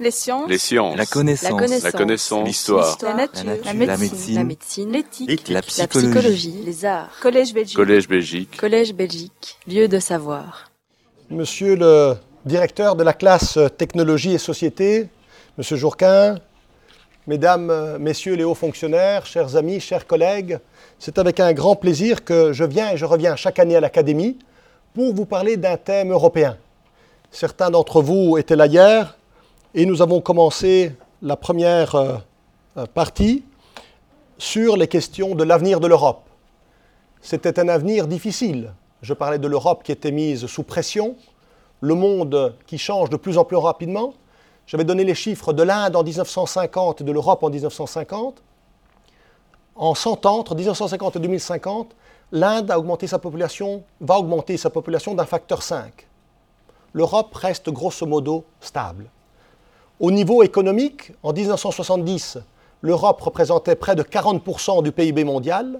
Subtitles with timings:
[0.00, 0.48] Les sciences.
[0.48, 0.96] Les sciences.
[0.96, 1.82] La connaissance.
[1.82, 2.46] La connaissance.
[2.46, 2.96] L'histoire.
[3.02, 3.44] La nature.
[3.44, 3.98] La La nature.
[3.98, 4.34] médecine.
[4.34, 4.92] La médecine.
[4.92, 5.48] L'éthique.
[5.48, 6.62] La La psychologie.
[6.64, 7.10] Les arts.
[7.20, 7.76] Collège Belgique.
[7.76, 8.56] Collège Belgique.
[8.56, 9.58] Collège Belgique.
[9.68, 10.70] Lieu de savoir.
[11.28, 12.14] Monsieur le
[12.46, 15.08] directeur de la classe Technologie et Société,
[15.58, 16.36] Monsieur Jourquin,
[17.26, 20.58] Mesdames, Messieurs les hauts fonctionnaires, chers amis, chers collègues,
[20.98, 24.38] c'est avec un grand plaisir que je viens et je reviens chaque année à l'Académie
[24.94, 26.56] pour vous parler d'un thème européen.
[27.30, 29.18] Certains d'entre vous étaient là hier
[29.74, 32.16] et nous avons commencé la première euh,
[32.76, 33.44] euh, partie
[34.38, 36.22] sur les questions de l'avenir de l'Europe.
[37.20, 38.72] C'était un avenir difficile.
[39.02, 41.16] Je parlais de l'Europe qui était mise sous pression,
[41.80, 44.14] le monde qui change de plus en plus rapidement.
[44.66, 48.42] J'avais donné les chiffres de l'Inde en 1950 et de l'Europe en 1950.
[49.76, 51.94] En 100 ans, entre 1950 et 2050,
[52.32, 56.06] l'Inde a augmenté sa population, va augmenter sa population d'un facteur 5.
[56.92, 59.10] L'Europe reste grosso modo stable.
[60.00, 62.38] Au niveau économique, en 1970,
[62.80, 65.78] l'Europe représentait près de 40% du PIB mondial.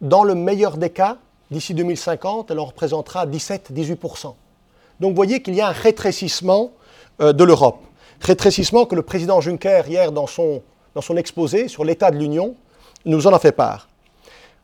[0.00, 1.16] Dans le meilleur des cas,
[1.50, 4.34] d'ici 2050, elle en représentera 17-18%.
[5.00, 6.70] Donc vous voyez qu'il y a un rétrécissement
[7.20, 7.80] euh, de l'Europe.
[8.20, 10.62] Rétrécissement que le président Juncker, hier, dans son,
[11.16, 12.54] exposé sur l'état de l'Union,
[13.06, 13.88] nous en a fait part.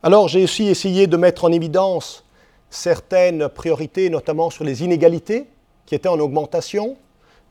[0.05, 2.25] Alors j'ai aussi essayé de mettre en évidence
[2.71, 5.49] certaines priorités, notamment sur les inégalités
[5.85, 6.97] qui étaient en augmentation,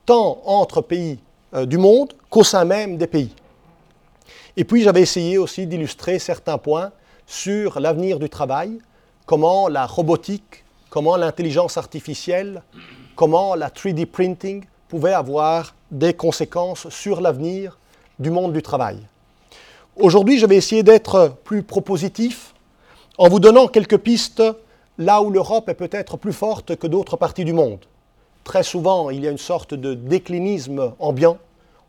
[0.06, 1.20] tant entre pays
[1.66, 3.34] du monde qu'au sein même des pays.
[4.56, 6.92] Et puis j'avais essayé aussi d'illustrer certains points
[7.26, 8.80] sur l'avenir du travail,
[9.26, 12.62] comment la robotique, comment l'intelligence artificielle,
[13.16, 17.80] comment la 3D printing pouvaient avoir des conséquences sur l'avenir
[18.20, 18.98] du monde du travail.
[19.96, 22.54] Aujourd'hui, je vais essayer d'être plus propositif
[23.18, 24.44] en vous donnant quelques pistes
[24.98, 27.80] là où l'Europe est peut-être plus forte que d'autres parties du monde.
[28.44, 31.38] Très souvent, il y a une sorte de déclinisme ambiant.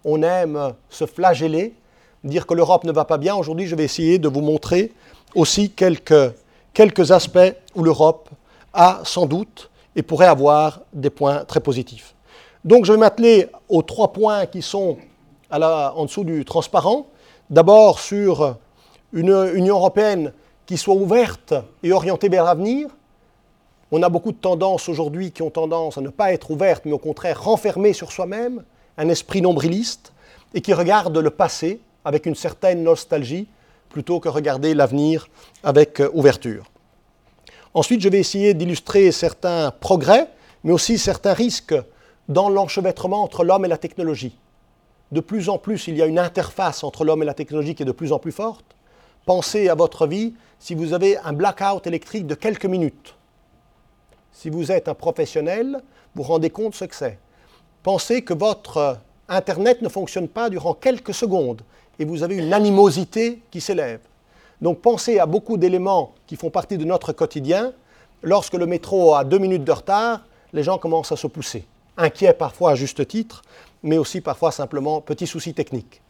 [0.05, 1.75] On aime se flageller,
[2.23, 3.35] dire que l'Europe ne va pas bien.
[3.35, 4.93] Aujourd'hui, je vais essayer de vous montrer
[5.35, 8.31] aussi quelques, aspects où l'Europe
[8.73, 12.15] a sans doute et pourrait avoir des points très positifs.
[12.65, 14.97] Donc je vais m'atteler aux trois points qui sont
[15.51, 17.07] en dessous du transparent.
[17.51, 18.57] D'abord sur
[19.13, 20.33] une Union européenne
[20.67, 22.89] qui soit ouverte et orientée vers l'avenir.
[23.91, 26.93] On a beaucoup de tendances aujourd'hui qui ont tendance à ne pas être ouvertes, mais
[26.93, 28.65] au contraire renfermées sur soi-même,
[28.97, 30.13] un esprit nombriliste,
[30.55, 33.49] et qui regardent le passé avec une certaine nostalgie,
[33.89, 35.29] plutôt que regarder l'avenir
[35.63, 36.65] avec euh, ouverture.
[37.75, 40.29] Ensuite, je vais essayer d'illustrer certains progrès,
[40.63, 41.75] mais aussi certains risques
[42.29, 44.37] dans l'enchevêtrement entre l'homme et la technologie.
[45.13, 47.83] De plus en plus, il y a une interface entre l'homme et la technologie qui
[47.83, 48.65] est de plus en plus forte.
[49.27, 53.14] Pensez à votre vie si vous avez un blackout électrique de quelques minutes.
[54.35, 55.81] Si vous êtes un professionnel,
[56.15, 57.19] vous rendez compte ce que c'est.
[57.83, 61.63] Pensez que votre Internet ne fonctionne pas durant quelques secondes
[61.99, 64.01] et vous avez une animosité qui s'élève.
[64.61, 67.73] Donc pensez à beaucoup d'éléments qui font partie de notre quotidien.
[68.23, 70.21] Lorsque le métro a deux minutes de retard,
[70.53, 71.65] les gens commencent à se pousser.
[71.97, 73.43] Inquiets parfois à juste titre,
[73.85, 76.03] mais aussi parfois simplement petits soucis techniques.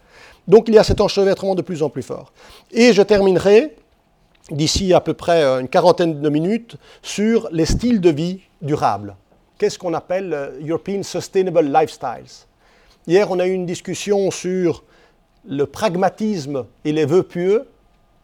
[0.49, 2.33] Donc il y a cet enchevêtrement de plus en plus fort.
[2.71, 3.77] Et je terminerai
[4.51, 9.17] d'ici à peu près une quarantaine de minutes sur les styles de vie durables.
[9.59, 12.47] Qu'est-ce qu'on appelle euh, European Sustainable Lifestyles?
[13.07, 14.83] Hier, on a eu une discussion sur
[15.47, 17.69] le pragmatisme et les vœux pieux.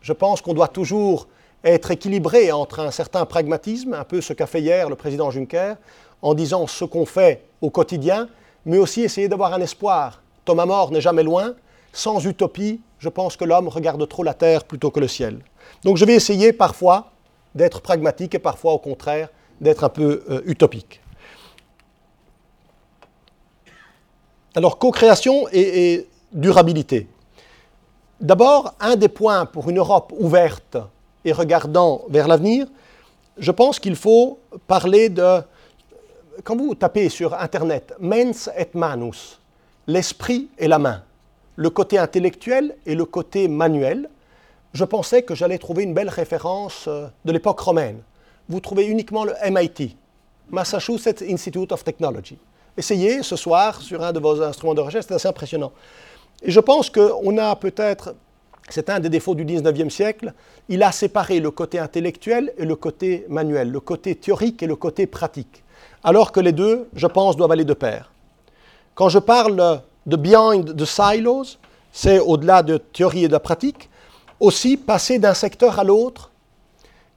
[0.00, 1.28] Je pense qu'on doit toujours
[1.62, 5.74] être équilibré entre un certain pragmatisme, un peu ce qu'a fait hier le président Juncker,
[6.22, 8.28] en disant ce qu'on fait au quotidien,
[8.64, 10.22] mais aussi essayer d'avoir un espoir.
[10.44, 11.54] Thomas More n'est jamais loin.
[11.92, 15.40] Sans utopie, je pense que l'homme regarde trop la terre plutôt que le ciel.
[15.82, 17.10] Donc je vais essayer parfois
[17.54, 19.28] d'être pragmatique et parfois au contraire
[19.60, 21.00] d'être un peu euh, utopique.
[24.54, 27.08] Alors co-création et, et durabilité.
[28.20, 30.76] D'abord, un des points pour une Europe ouverte
[31.24, 32.66] et regardant vers l'avenir,
[33.38, 35.40] je pense qu'il faut parler de,
[36.44, 39.40] quand vous tapez sur Internet, mens et manus,
[39.86, 41.02] l'esprit et la main,
[41.60, 44.08] le côté intellectuel et le côté manuel,
[44.72, 47.98] je pensais que j'allais trouver une belle référence euh, de l'époque romaine.
[48.48, 49.94] Vous trouvez uniquement le MIT,
[50.48, 52.38] Massachusetts Institute of Technology.
[52.78, 55.70] Essayez ce soir sur un de vos instruments de recherche, c'est assez impressionnant.
[56.42, 58.14] Et je pense qu'on a peut-être,
[58.70, 60.32] c'est un des défauts du 19e siècle,
[60.70, 64.76] il a séparé le côté intellectuel et le côté manuel, le côté théorique et le
[64.76, 65.62] côté pratique.
[66.04, 68.10] Alors que les deux, je pense, doivent aller de pair.
[68.94, 71.58] Quand je parle de behind the silos,
[71.92, 73.88] c'est au-delà de théorie et de pratique,
[74.40, 76.30] aussi passer d'un secteur à l'autre.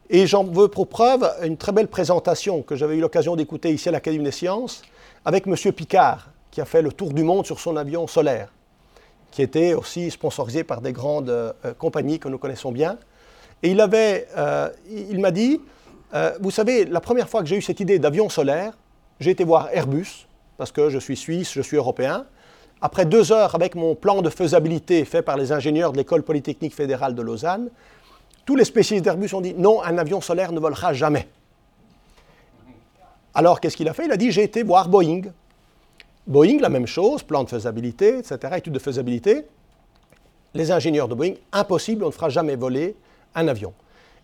[0.10, 3.90] Et j'en veux pour preuve une très belle présentation que j'avais eu l'occasion d'écouter ici
[3.90, 4.84] à l'Académie des sciences
[5.26, 5.56] avec M.
[5.74, 8.50] Picard, qui a fait le tour du monde sur son avion solaire,
[9.32, 12.98] qui était aussi sponsorisé par des grandes euh, compagnies que nous connaissons bien.
[13.64, 15.62] Et il, avait, euh, il m'a dit,
[16.14, 18.74] euh, vous savez, la première fois que j'ai eu cette idée d'avion solaire,
[19.20, 22.26] j'ai été voir Airbus, parce que je suis suisse, je suis européen.
[22.86, 26.76] Après deux heures avec mon plan de faisabilité fait par les ingénieurs de l'École polytechnique
[26.76, 27.70] fédérale de Lausanne,
[28.46, 31.30] tous les spécialistes d'Airbus ont dit non, un avion solaire ne volera jamais.
[33.34, 34.04] Alors qu'est-ce qu'il a fait?
[34.04, 35.22] Il a dit j'ai été voir Boeing.
[36.28, 39.46] Boeing, la même chose, plan de faisabilité, etc., étude de faisabilité.
[40.54, 42.98] Les ingénieurs de Boeing, impossible, on ne fera jamais voler
[43.34, 43.72] un avion.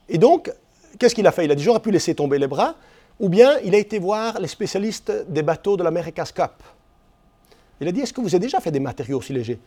[0.09, 0.51] Et donc,
[0.99, 1.45] qu'est-ce qu'il a fait?
[1.45, 2.75] Il a dit j'aurais pu laisser tomber les bras,
[3.21, 6.51] ou bien il a été voir les spécialistes des bateaux de l'America's Cup.
[7.81, 9.59] Il a dit est-ce que vous avez déjà fait des matériaux aussi légers?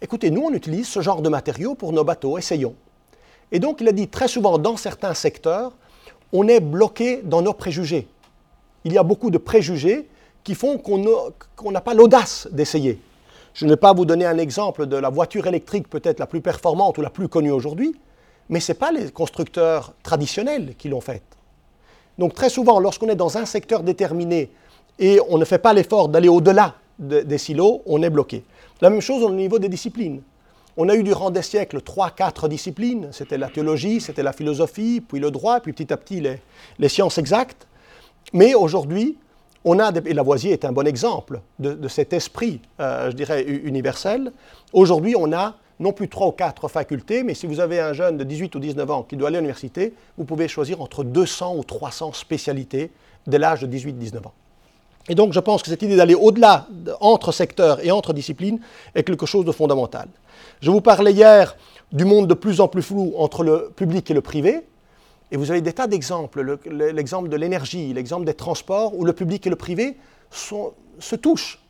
[0.00, 2.74] Écoutez, nous on utilise ce genre de matériaux pour nos bateaux, essayons.
[3.50, 5.72] Et donc il a dit très souvent dans certains secteurs,
[6.32, 8.08] on est bloqué dans nos préjugés.
[8.84, 10.08] Il y a beaucoup de préjugés
[10.44, 13.00] qui font qu'on n'a pas l'audace d'essayer.
[13.54, 16.40] Je ne vais pas vous donner un exemple de la voiture électrique peut-être la plus
[16.40, 17.96] performante ou la plus connue aujourd'hui,
[18.48, 21.24] mais ce n'est pas les constructeurs traditionnels qui l'ont faite.
[22.18, 24.50] Donc très souvent, lorsqu'on est dans un secteur déterminé
[24.98, 28.44] et on ne fait pas l'effort d'aller au-delà des silos, on est bloqué.
[28.80, 30.22] La même chose au niveau des disciplines.
[30.78, 33.08] On a eu durant des siècles trois, quatre disciplines.
[33.10, 36.22] C'était la théologie, c'était la philosophie, puis le droit, puis petit à petit
[36.78, 37.66] les, sciences exactes.
[38.34, 39.16] Mais aujourd'hui,
[39.64, 44.32] on a, et Lavoisier est un bon exemple de, cet esprit, euh, je dirais, universel.
[44.74, 48.18] Aujourd'hui, on a non plus trois ou quatre facultés, mais si vous avez un jeune
[48.18, 51.56] de 18 ou 19 ans qui doit aller à l'université, vous pouvez choisir entre 200
[51.56, 52.90] ou 300 spécialités
[53.26, 54.32] dès l'âge de 18-19 ans.
[55.08, 56.66] Et donc je pense que cette idée d'aller au-delà,
[57.00, 58.60] entre secteurs et entre disciplines,
[58.94, 60.08] est quelque chose de fondamental.
[60.60, 61.56] Je vous parlais hier
[61.92, 64.62] du monde de plus en plus flou entre le public et le privé,
[65.30, 69.46] et vous avez des tas d'exemples, l'exemple de l'énergie, l'exemple des transports, où le public
[69.46, 69.96] et le privé
[70.30, 71.60] se touchent.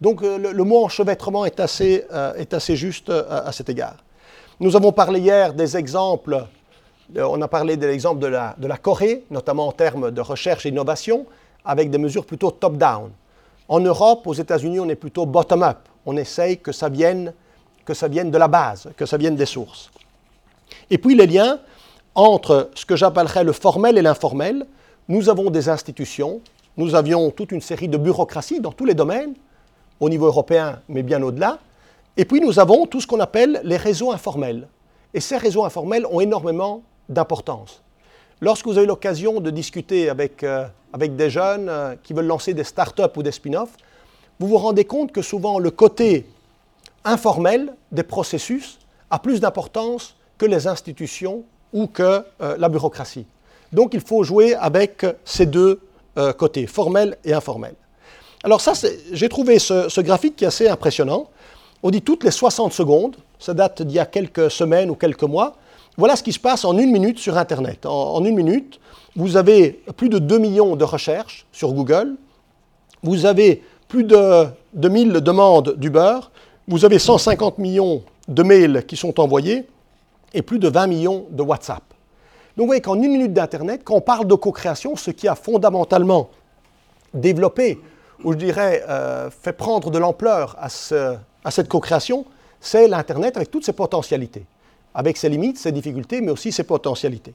[0.00, 3.96] Donc euh, le, mot enchevêtrement est assez, euh, est assez juste euh, à cet égard.
[4.60, 6.46] Nous avons parlé hier des exemples,
[7.16, 10.66] on a parlé de l'exemple de la, de la Corée, notamment en termes de recherche
[10.66, 11.26] et innovation,
[11.64, 13.10] avec des mesures plutôt top-down.
[13.68, 15.78] En Europe, aux États-Unis, on est plutôt bottom-up.
[16.04, 17.32] On essaye que ça, vienne,
[17.84, 19.90] que ça vienne de la base, que ça vienne des sources.
[20.90, 21.58] Et puis les liens
[22.14, 24.66] entre ce que j'appellerais le formel et l'informel.
[25.08, 26.40] Nous avons des institutions,
[26.76, 29.34] nous avions toute une série de bureaucraties dans tous les domaines,
[30.00, 31.58] au niveau européen, mais bien au-delà.
[32.16, 34.68] Et puis nous avons tout ce qu'on appelle les réseaux informels.
[35.12, 37.83] Et ces réseaux informels ont énormément d'importance.
[38.40, 42.52] Lorsque vous avez l'occasion de discuter avec, euh, avec des jeunes euh, qui veulent lancer
[42.52, 43.76] des start-up ou des spin-offs,
[44.40, 46.26] vous vous rendez compte que souvent le côté
[47.04, 48.78] informel des processus
[49.10, 53.26] a plus d'importance que les institutions ou que euh, la bureaucratie.
[53.72, 55.80] Donc il faut jouer avec ces deux
[56.38, 57.74] côtés, formel et informel.
[58.44, 58.74] Alors ça,
[59.10, 61.28] j'ai trouvé ce, graphique qui est assez impressionnant.
[61.82, 65.24] On dit toutes les 60 secondes, ça date d'il y a quelques semaines ou quelques
[65.24, 65.56] mois,
[65.96, 67.86] voilà ce qui se passe en une minute sur Internet.
[67.86, 68.80] En, une minute,
[69.16, 72.16] vous avez plus de 2 millions de recherches sur Google,
[73.02, 76.18] vous avez plus de, de 1000 demandes d'Uber,
[76.66, 79.66] vous avez 150 millions de mails qui sont envoyés
[80.32, 81.82] et plus de 20 millions de WhatsApp.
[82.56, 85.34] Donc vous voyez qu'en une minute d'Internet, quand on parle de co-création, ce qui a
[85.34, 86.30] fondamentalement
[87.12, 87.80] développé
[88.22, 90.68] ou je dirais, euh, fait prendre de l'ampleur à,
[91.50, 92.24] cette co-création,
[92.60, 94.44] c'est l'Internet avec toutes ses potentialités,
[94.94, 97.34] avec ses limites, ses difficultés, mais aussi ses potentialités.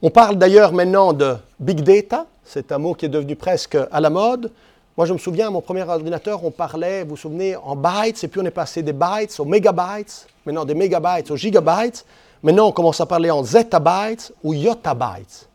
[0.00, 4.00] On parle d'ailleurs maintenant de big data, c'est un mot qui est devenu presque à
[4.00, 4.50] la mode.
[4.96, 8.28] Moi, je me souviens, mon premier ordinateur, on parlait, vous vous souvenez, en bytes, et
[8.28, 12.04] puis on est passé des bytes aux megabytes, maintenant des megabytes aux gigabytes.
[12.42, 15.48] Maintenant, on commence à parler en zettabytes ou yottabytes.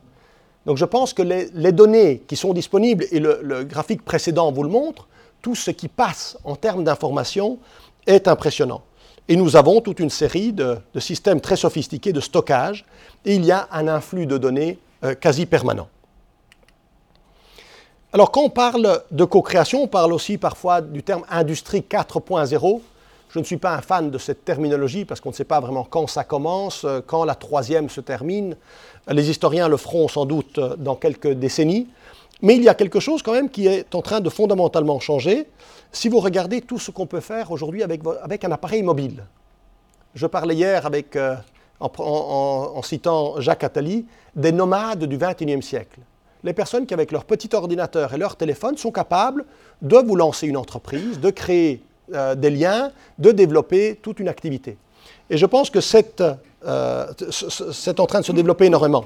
[0.65, 4.69] Donc je pense que les, données qui sont disponibles, et le, graphique précédent vous le
[4.69, 5.07] montre,
[5.41, 7.57] tout ce qui passe en termes d'information
[8.05, 8.81] est impressionnant.
[9.29, 12.85] Et nous avons toute une série de, systèmes très sophistiqués de stockage,
[13.25, 15.89] et il y a un influx de données euh, quasi permanent.
[18.13, 22.81] Alors quand on parle de co-création, on parle aussi parfois du terme industrie 4.0.
[23.29, 25.83] Je ne suis pas un fan de cette terminologie parce qu'on ne sait pas vraiment
[25.83, 28.55] quand ça commence, euh, quand la troisième se termine.
[29.09, 31.87] Les historiens le feront sans doute euh, dans quelques décennies.
[32.41, 35.47] Mais il y a quelque chose quand même qui est en train de fondamentalement changer.
[35.91, 39.23] Si vous regardez tout ce qu'on peut faire aujourd'hui avec, un appareil mobile.
[40.13, 40.87] Je parlais hier
[41.21, 41.35] euh,
[41.79, 45.99] en, citant Jacques Attali, des nomades du XXIe siècle.
[46.43, 49.43] Les personnes qui, avec leur petit ordinateur et leur téléphone, sont capables
[49.81, 51.81] de vous lancer une entreprise, de créer
[52.13, 54.77] euh, des liens, de développer toute une activité.
[55.29, 57.07] Et je pense que c'est euh,
[57.97, 59.05] en train de se développer énormément.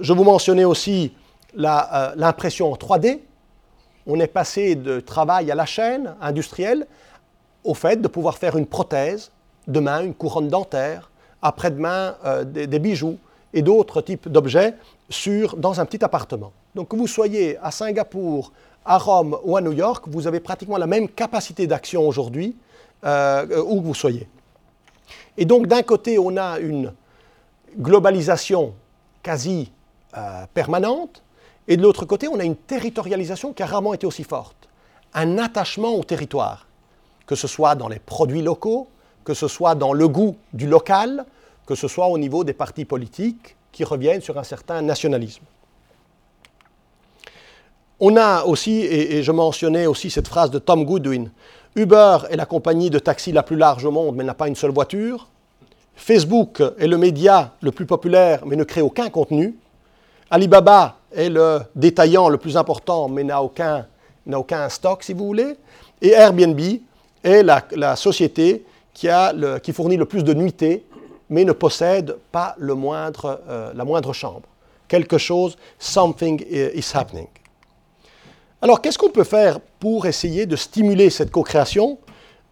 [0.00, 1.12] Je vous mentionnais aussi
[1.54, 3.20] euh, l'impression en 3D.
[4.06, 6.86] on est passé de travail à la chaîne industrielle
[7.64, 9.30] au fait de pouvoir faire une prothèse,
[9.66, 11.10] demain une couronne dentaire,
[11.42, 13.18] après-demain euh, des, bijoux
[13.52, 14.74] et d'autres types d'objets
[15.56, 16.52] dans un petit appartement.
[16.74, 18.52] Donc que vous soyez à Singapour,
[18.84, 22.56] à Rome ou à New York, vous avez pratiquement la même capacité d'action aujourd'hui
[23.04, 24.28] euh, où que vous soyez.
[25.36, 26.92] Et donc d'un côté, on a une
[27.78, 28.74] globalisation
[29.22, 29.72] quasi
[30.54, 31.22] permanente,
[31.68, 34.68] et de l'autre côté, on a une territorialisation qui a rarement été aussi forte.
[35.14, 36.66] Un attachement au territoire,
[37.26, 38.88] que ce soit dans les produits locaux,
[39.24, 41.26] que ce soit dans le goût du local,
[41.66, 45.44] que ce soit au niveau des partis politiques qui reviennent sur un certain nationalisme.
[47.98, 51.30] On a aussi, et, je mentionnais aussi cette phrase de Tom Goodwin,
[51.74, 54.54] Uber est la compagnie de taxi la plus large au monde, mais n'a pas une
[54.54, 55.28] seule voiture.
[55.94, 59.58] Facebook est le média le plus populaire, mais ne crée aucun contenu.
[60.30, 63.86] Alibaba est le détaillant le plus important, mais n'a aucun,
[64.68, 65.56] stock, si vous voulez.
[66.02, 66.60] Et Airbnb
[67.22, 69.08] est la, société qui,
[69.72, 70.84] fournit le plus de nuitées,
[71.30, 74.48] mais ne possède pas euh, la moindre chambre.
[74.88, 77.28] Quelque chose, something is happening.
[78.62, 81.98] Alors, qu'est-ce qu'on peut faire pour essayer de stimuler cette co-création?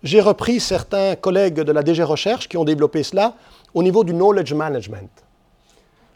[0.03, 3.35] J'ai repris certains collègues de la DG Recherche qui ont développé cela
[3.73, 5.24] au niveau du knowledge management.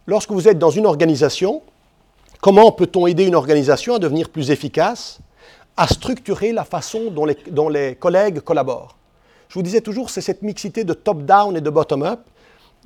[0.08, 1.60] Lorsque vous êtes dans une organisation,
[2.40, 5.18] comment peut-on aider une organisation à devenir plus efficace,
[5.76, 8.96] à structurer la façon dont les, collègues collaborent?
[9.50, 12.20] Je vous disais toujours, c'est cette mixité de top-down et de bottom-up.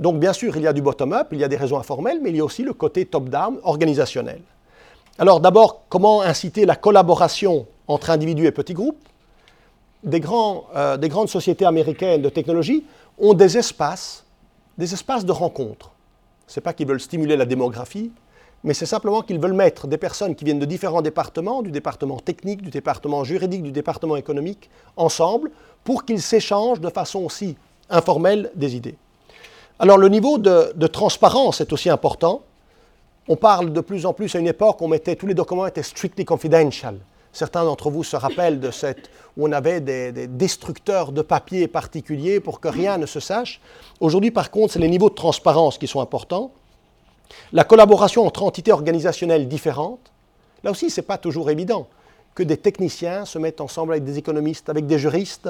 [0.01, 2.31] Donc, bien sûr, il y a du bottom-up, il y a des raisons informelles, mais
[2.31, 4.41] il y a aussi le côté top-down organisationnel.
[5.17, 8.99] Alors d'abord, comment inciter la collaboration entre individus et petits groupes?
[10.03, 10.21] Des,
[10.75, 12.85] euh, des, grandes sociétés américaines de technologie
[13.17, 14.25] ont des espaces,
[14.77, 15.92] des espaces de rencontre.
[16.53, 18.11] Ce n'est pas qu'ils veulent stimuler la démographie,
[18.63, 22.19] mais c'est simplement qu'ils veulent mettre des personnes qui viennent de différents départements, du département
[22.19, 24.69] technique, du département juridique, du département économique,
[24.99, 25.51] ensemble,
[25.83, 27.57] pour qu'ils s'échangent de façon aussi
[27.89, 28.97] informelle des idées.
[29.79, 32.43] Alors le niveau de transparence est aussi important
[33.29, 35.67] on parle de plus en plus à une époque où on mettait, tous les documents
[35.67, 36.97] étaient strictly confidential.
[37.33, 42.41] Certains d'entre vous se rappellent de cette, où on avait des, destructeurs de papier particuliers
[42.41, 43.61] pour que rien ne se sache.
[44.01, 46.53] Aujourd'hui, par contre, c'est les niveaux de transparence qui sont importants.
[47.53, 50.13] La collaboration entre entités organisationnelles différentes.
[50.63, 51.87] Là aussi, ce n'est pas toujours évident
[52.35, 55.49] que des techniciens se mettent ensemble avec des économistes, avec des juristes.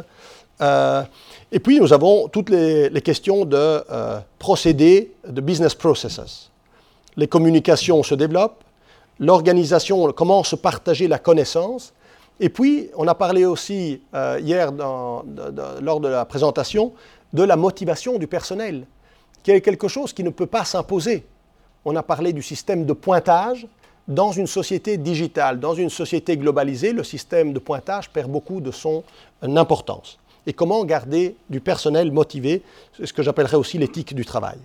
[0.61, 1.03] Euh,
[1.51, 6.53] et puis, nous avons toutes les, questions de euh, procédés, de business processes
[7.17, 8.65] les communications se développent,
[9.23, 11.95] l'organisation commence à partager la connaissance,
[12.41, 16.93] et puis on a parlé aussi euh, hier lors de la présentation
[17.33, 18.85] de la motivation du personnel,
[19.45, 21.25] qui est quelque chose qui ne peut pas s'imposer.
[21.85, 23.67] On a parlé du système de pointage.
[24.09, 28.73] Dans une société digitale, dans une société globalisée, le système de pointage perd beaucoup de
[28.73, 29.05] son
[29.41, 30.19] importance.
[30.45, 32.63] Et comment garder du personnel motivé,
[32.97, 34.59] c'est ce que j'appellerais aussi l'éthique du travail.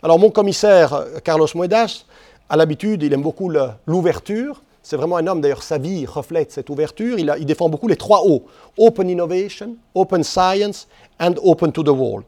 [0.00, 2.04] Alors mon commissaire, euh, Carlos Moedas,
[2.52, 3.50] à l'habitude, il aime beaucoup
[3.86, 4.62] l'ouverture.
[4.82, 7.18] C'est vraiment un homme, d'ailleurs, sa vie reflète cette ouverture.
[7.18, 8.44] Il, défend beaucoup les trois O
[8.76, 10.86] Open Innovation, Open Science
[11.18, 12.26] and Open to the World.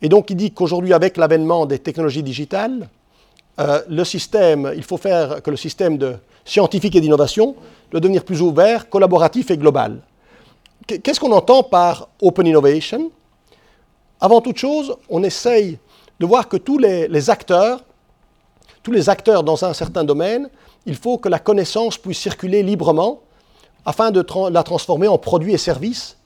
[0.00, 2.88] Et donc, il dit qu'aujourd'hui, avec l'avènement des technologies digitales,
[3.58, 7.56] euh, le système, il faut faire que le système de scientifique et d'innovation
[7.90, 9.98] doit devenir plus ouvert, collaboratif et global.
[10.86, 13.10] Qu'est-ce qu'on entend par Open Innovation?
[14.20, 15.78] Avant toute chose, on essaye
[16.20, 17.82] de voir que tous les, acteurs,
[18.88, 20.48] tous les acteurs dans un certain domaine,
[20.86, 23.20] il faut que la connaissance puisse circuler librement
[23.84, 26.16] afin de la transformer en produits et services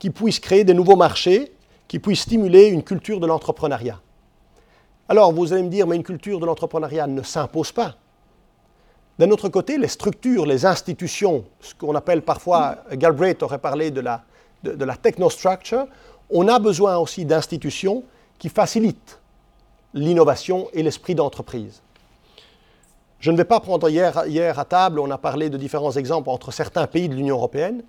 [0.00, 1.52] qui puissent créer des nouveaux marchés,
[1.86, 4.00] qui puissent stimuler une culture de l'entrepreneuriat.
[5.08, 7.94] Alors vous allez me dire, mais une culture de l'entrepreneuriat ne s'impose pas.
[9.20, 14.00] D'un autre côté, les structures, les institutions, ce qu'on appelle parfois, Galbraith aurait parlé de
[14.00, 14.24] la,
[14.64, 15.86] de, la technostructure,
[16.30, 18.02] on a besoin aussi d'institutions
[18.40, 19.20] qui facilitent
[19.94, 21.80] l'innovation et l'esprit d'entreprise.
[23.20, 26.52] Je ne vais pas prendre hier, à table, on a parlé de différents exemples entre
[26.52, 27.82] certains pays de l'Union européenne,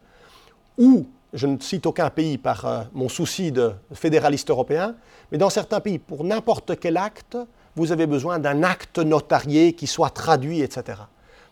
[0.80, 4.96] où, je ne cite aucun pays par euh, mon souci de fédéraliste européen,
[5.32, 7.38] mais dans certains pays, pour n'importe quel acte,
[7.76, 10.98] vous avez besoin d'un acte notarié qui soit traduit, etc.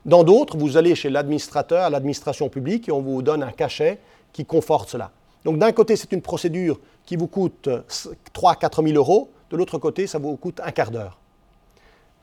[0.06, 4.00] Dans d'autres, vous allez chez l'administrateur, l'administration publique, et on vous donne un cachet
[4.34, 5.12] qui conforte cela.
[5.46, 7.70] Donc d'un côté, c'est une procédure qui vous coûte
[8.34, 11.20] 3 4 000 euros, de l'autre côté, ça vous coûte un quart d'heure.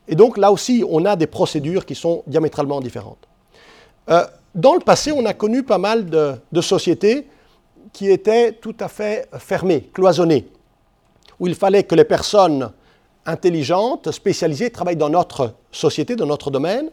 [0.08, 3.26] Et donc là aussi, on a des procédures qui sont diamétralement différentes.
[4.10, 7.26] Euh, dans le passé, on a connu pas mal de, sociétés
[7.92, 10.46] qui étaient tout à fait fermées, cloisonnées,
[11.40, 12.70] où il fallait que les personnes
[13.26, 16.90] intelligentes, spécialisées, travaillent dans notre société, dans notre domaine.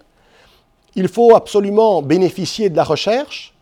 [0.95, 3.53] Il faut absolument bénéficier de la recherche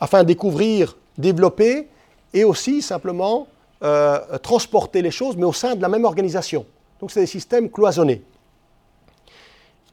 [0.00, 1.88] afin de découvrir, développer
[2.34, 3.46] et aussi simplement
[3.82, 6.66] euh, transporter les choses, mais au sein de la même organisation.
[7.00, 8.22] Donc c'est des systèmes cloisonnés.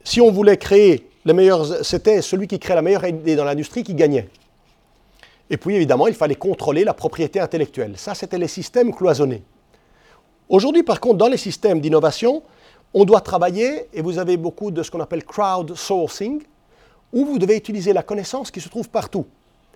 [0.07, 3.83] Si on voulait créer les meilleurs, c'était celui qui crée la meilleure idée dans l'industrie
[3.83, 4.29] qui gagnait.
[5.50, 7.93] Et puis évidemment, il fallait contrôler la propriété intellectuelle.
[7.97, 9.41] Ça, c'était les systèmes cloisonnés.
[10.47, 12.43] Aujourd'hui, par contre, dans les systèmes d'innovation,
[12.93, 16.43] on doit travailler, et vous avez beaucoup de ce qu'on appelle crowdsourcing,
[17.12, 19.25] où vous devez utiliser la connaissance qui se trouve partout.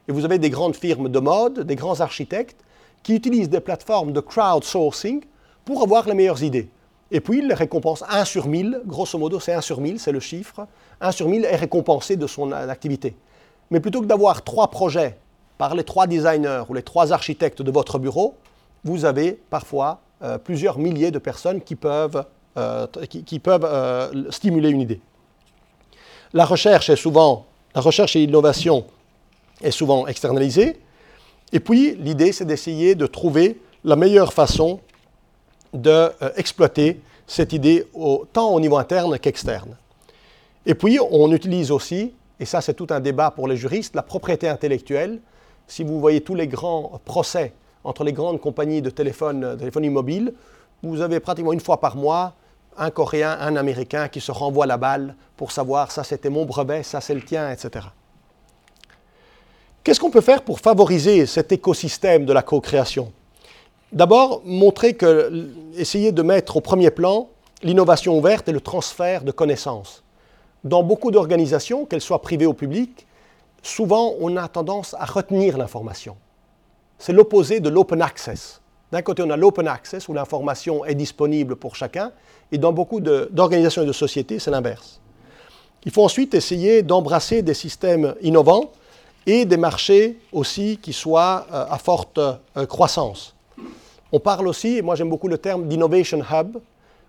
[0.08, 2.64] Et vous avez des grandes firmes de mode, des grands architectes,
[3.02, 5.24] qui utilisent des plateformes de crowdsourcing
[5.66, 6.70] pour avoir les meilleures idées.
[7.12, 10.12] Et puis, ils les récompensent 1 sur 1000, grosso modo, c'est 1 sur 1000, c'est
[10.12, 10.68] le chiffre.
[11.02, 13.16] 1 sur 1000 est récompensé de son activité.
[13.72, 15.18] Mais plutôt que d'avoir trois projets
[15.58, 18.36] par les trois designers ou les trois architectes de votre bureau,
[18.84, 22.26] vous avez parfois euh, plusieurs milliers de personnes qui peuvent,
[22.58, 25.02] euh, qui, peuvent euh, stimuler une idée.
[26.34, 28.86] La recherche est souvent, la recherche et l'innovation
[29.62, 30.80] est souvent externalisée.
[31.52, 34.80] Et puis, l'idée, c'est d'essayer de trouver la meilleure façon
[35.74, 37.88] d'exploiter cette idée
[38.34, 39.76] tant au niveau interne qu'externe.
[40.66, 44.04] Et puis, on utilise aussi, et ça c'est tout un débat pour les juristes, la
[44.04, 45.20] propriété intellectuelle.
[45.68, 50.34] Si vous voyez tous les grands procès entre les grandes compagnies de téléphone, téléphonie mobile,
[50.84, 52.34] vous avez pratiquement une fois par mois
[52.78, 56.84] un Coréen, un Américain qui se renvoie la balle pour savoir ça c'était mon brevet,
[56.84, 57.88] ça c'est le tien, etc.
[59.84, 63.12] Qu'est-ce qu'on peut faire pour favoriser cet écosystème de la co-création?
[63.92, 67.30] D'abord, montrer que, essayer de mettre au premier plan
[67.64, 70.04] l'innovation ouverte et le transfert de connaissances.
[70.64, 73.08] Dans beaucoup d'organisations, qu'elles soient privées ou publiques,
[73.64, 76.16] souvent on a tendance à retenir l'information.
[76.98, 78.62] C'est l'opposé de l'open access.
[78.92, 82.12] D'un côté, on a l'open access où l'information est disponible pour chacun,
[82.52, 85.00] et dans beaucoup d'organisations et de sociétés, c'est l'inverse.
[85.86, 88.72] Il faut ensuite essayer d'embrasser des systèmes innovants
[89.26, 93.36] et des marchés aussi qui soient euh, à forte euh, croissance.
[94.12, 96.58] On parle aussi, et moi j'aime beaucoup le terme d'innovation hub.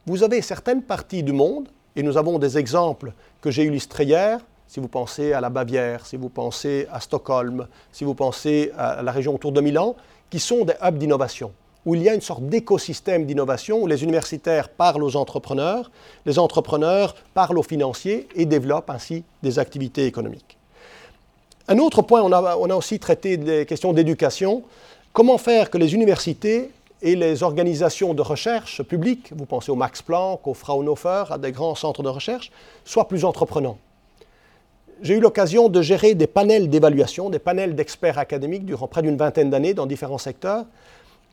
[0.07, 4.41] Vous avez certaines parties du monde, et nous avons des exemples que j'ai illustrés hier,
[4.67, 9.03] si vous pensez à la Bavière, si vous pensez à Stockholm, si vous pensez à
[9.03, 9.97] la région autour de Milan,
[10.31, 11.53] qui sont des hubs d'innovation,
[11.87, 15.91] où il y a une sorte d'écosystème d'innovation, où les universitaires parlent aux entrepreneurs,
[16.27, 20.57] les entrepreneurs parlent aux financiers et développent ainsi des activités économiques.
[21.67, 24.63] Un autre point, on a, aussi traité des questions d'éducation.
[25.13, 26.71] Comment faire que les universités
[27.03, 31.53] et les organisations de recherche publiques, vous pensez au Max Planck, au Fraunhofer, à des
[31.53, 32.51] grands centres de recherche,
[32.85, 33.79] soient plus entreprenants.
[35.03, 39.17] J'ai eu l'occasion de gérer des panels d'évaluation, des panels d'experts académiques durant près d'une
[39.17, 40.67] vingtaine d'années dans différents secteurs,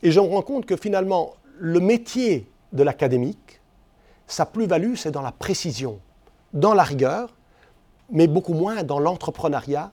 [0.02, 3.60] et je me rends compte que finalement, le métier de l'académique,
[4.26, 5.98] sa plus-value, c'est dans la précision,
[6.54, 7.34] dans la rigueur,
[8.10, 9.92] mais beaucoup moins dans l'entrepreneuriat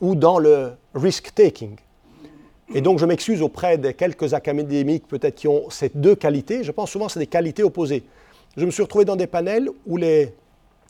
[0.00, 1.76] ou dans le risk-taking.
[2.72, 6.62] Et donc, je m'excuse auprès des quelques académiques peut-être qui ont ces deux qualités.
[6.62, 8.04] Je pense souvent que c'est des qualités opposées.
[8.56, 10.32] Je me suis retrouvé dans des panels où les,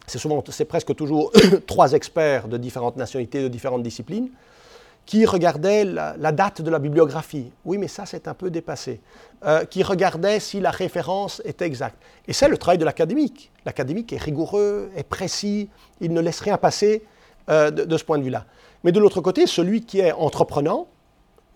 [0.06, 1.32] c'est souvent, c'est presque toujours
[1.66, 4.28] trois experts de différentes nationalités, de différentes disciplines,
[5.06, 7.50] qui regardaient la, date de la bibliographie.
[7.64, 9.00] Oui, mais ça, c'est un peu dépassé.
[9.46, 11.96] Euh, qui regardaient si la référence est exacte.
[12.28, 13.50] Et c'est le travail de l'académique.
[13.64, 15.70] L'académique est rigoureux, est précis,
[16.02, 17.02] il ne laisse rien passer
[17.48, 18.44] euh, de, de ce point de vue-là.
[18.84, 20.86] Mais de l'autre côté, celui qui est entreprenant,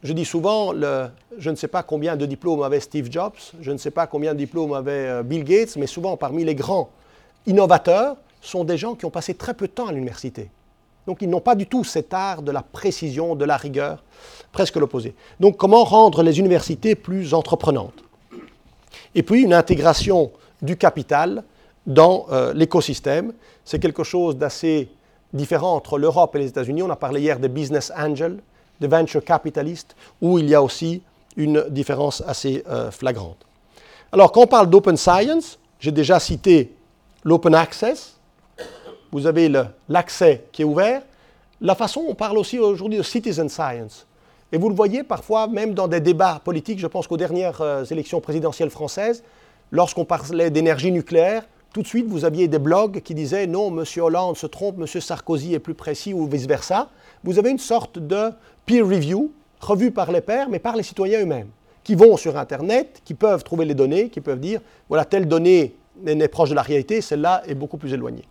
[0.04, 3.78] je dis souvent, je ne sais pas combien de diplômes avait Steve Jobs, je ne
[3.78, 6.90] sais pas combien de diplômes avait euh, Bill Gates, mais souvent parmi les grands
[7.46, 10.50] innovateurs sont des gens qui ont passé très peu de temps à l'université.
[11.06, 14.04] Donc ils n'ont pas du tout cet art de la précision, de la rigueur,
[14.52, 15.14] presque l'opposé.
[15.40, 18.04] Donc comment rendre les universités plus entreprenantes?
[19.14, 21.44] Et puis une intégration du capital
[21.86, 23.32] dans euh, l'écosystème.
[23.64, 24.90] C'est quelque chose d'assez
[25.32, 26.82] différent entre l'Europe et les États-Unis.
[26.82, 28.38] On a parlé hier des business angels
[28.88, 31.02] venture capitalistes, où il y a aussi
[31.36, 33.44] une différence assez euh, flagrante.
[34.12, 36.72] Alors, quand on parle d'open science, j'ai déjà cité
[37.24, 38.16] l'open access.
[39.10, 39.50] Vous avez
[39.88, 41.02] l'accès qui est ouvert.
[41.60, 44.06] La façon, on parle aussi aujourd'hui de citizen science.
[44.52, 47.84] Et vous le voyez parfois, même dans des débats politiques, je pense qu'aux dernières euh,
[47.84, 49.24] élections présidentielles françaises,
[49.72, 53.84] lorsqu'on parlait d'énergie nucléaire, tout de suite, vous aviez des blogs qui disaient non, M.
[54.00, 54.86] Hollande se trompe, M.
[54.86, 56.88] Sarkozy est plus précis ou vice-versa.
[57.24, 58.30] Vous avez une sorte de
[58.66, 61.48] peer review, revue par les pairs, mais par les citoyens eux-mêmes,
[61.82, 65.76] qui vont sur Internet, qui peuvent trouver les données, qui peuvent dire voilà, telle donnée
[66.02, 68.24] n'est proche de la réalité, celle-là est beaucoup plus éloignée.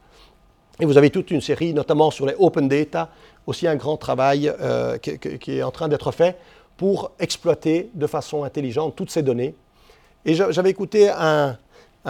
[0.79, 3.09] Et vous avez toute une série, notamment sur les open data,
[3.45, 6.37] aussi un grand travail euh, qui, est en train d'être fait
[6.77, 9.55] pour exploiter de façon intelligente toutes ces données.
[10.25, 11.57] Et j'avais écouté un,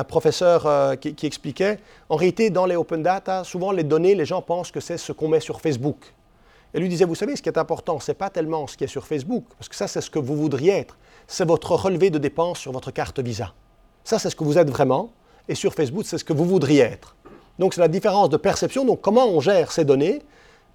[0.08, 1.78] professeur euh, qui, expliquait,
[2.10, 5.12] en réalité, dans les open data, souvent les données, les gens pensent que c'est ce
[5.12, 5.98] qu'on met sur Facebook.
[6.74, 8.84] Et lui disait, vous savez, ce qui est important, ce n'est pas tellement ce qui
[8.84, 10.98] est sur Facebook, parce que ça, c'est ce que vous voudriez être.
[11.28, 13.54] C'est votre relevé de dépenses sur votre carte Visa.
[14.04, 15.12] Ça, c'est ce que vous êtes vraiment.
[15.48, 17.16] Et sur Facebook, c'est ce que vous voudriez être.
[17.60, 18.86] Donc, c'est la différence de perception.
[18.86, 20.22] Donc, comment on gère ces données?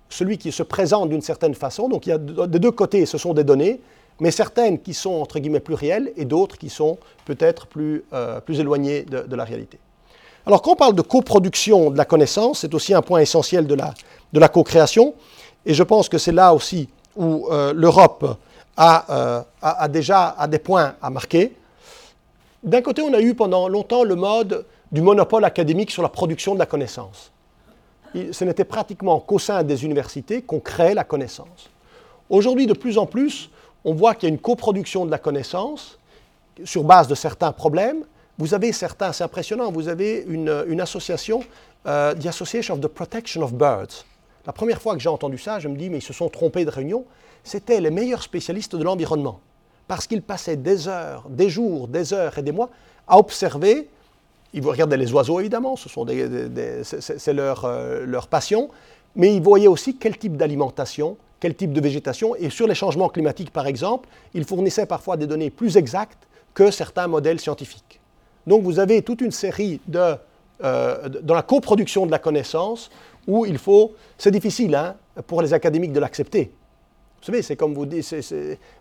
[0.09, 1.89] Celui qui se présente d'une certaine façon.
[1.89, 3.81] Donc, il y a des deux côtés, ce sont des données,
[4.21, 8.41] mais certaines qui sont, entre guillemets, plus réelles et d'autres qui sont peut-être plus, euh,
[8.41, 9.79] plus éloignées de, de, la réalité.
[10.47, 13.75] Alors, quand on parle de coproduction de la connaissance, c'est aussi un point essentiel de
[13.75, 13.93] la,
[14.33, 15.15] de la co-création.
[15.69, 18.39] Et je pense que c'est là aussi où euh, l'Europe
[18.75, 21.55] a, euh, a, a, déjà a des points à marquer.
[22.63, 26.55] D'un côté, on a eu pendant longtemps le mode du monopole académique sur la production
[26.55, 27.31] de la connaissance.
[28.15, 31.69] Ce n'était pratiquement qu'au sein des universités qu'on créait la connaissance.
[32.31, 33.51] Aujourd'hui, de plus en plus,
[33.85, 35.99] on voit qu'il y a une coproduction de la connaissance
[36.65, 38.05] sur base de certains problèmes.
[38.39, 41.45] Vous avez certains, c'est impressionnant, vous avez une, une association,
[41.87, 44.07] euh, the Association of the Protection of Birds.
[44.49, 46.65] La première fois que j'ai entendu ça, je me dis, mais ils se sont trompés
[46.65, 47.05] de réunion.
[47.45, 49.41] C'était les meilleurs spécialistes de l'environnement.
[49.89, 52.71] Parce qu'ils passaient des heures, des jours, des heures et des mois
[53.07, 53.91] à observer.
[54.55, 58.71] Ils regardaient les oiseaux, évidemment, c'est leur, euh, leur passion.
[59.17, 62.35] Mais ils voyaient aussi quel type d'alimentation, quel type de végétation.
[62.35, 66.71] Et sur les changements climatiques, par exemple, ils fournissaient parfois des données plus exactes que
[66.71, 68.01] certains modèles scientifiques.
[68.47, 70.15] Donc vous avez toute une série de,
[70.65, 72.91] euh, dans la coproduction de la connaissance
[73.27, 76.51] où il faut, c'est difficile hein, pour les académiques de l'accepter.
[77.21, 78.15] Vous savez, c'est comme vous dites,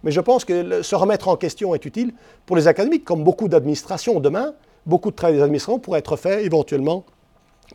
[0.03, 2.13] mais je pense que se remettre en question est utile
[2.45, 4.53] pour les académiques, comme beaucoup d'administrations demain,
[4.85, 7.03] beaucoup de travail des administrations pourrait être fait éventuellement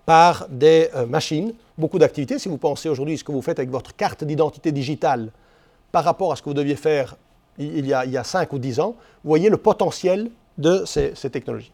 [0.07, 2.39] par des euh, machines, beaucoup d'activités.
[2.39, 5.31] Si vous pensez aujourd'hui ce que vous faites avec votre carte d'identité digitale
[5.91, 7.17] par rapport à ce que vous deviez faire
[7.59, 10.85] il y a, il y a 5 ou 10 ans, vous voyez le potentiel de
[10.87, 11.71] ces technologies.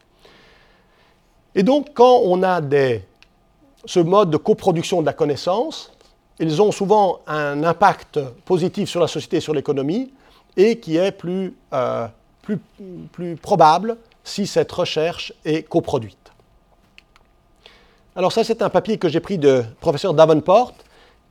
[1.55, 2.61] Et donc, quand on a
[3.85, 5.91] ce mode de coproduction de la connaissance,
[6.39, 10.11] ils ont souvent un impact positif sur la société et sur l'économie,
[10.55, 12.07] et qui est plus, euh,
[13.11, 16.17] plus probable si cette recherche est coproduite.
[18.15, 20.73] Alors ça, c'est un papier que j'ai pris de professeur Davenport,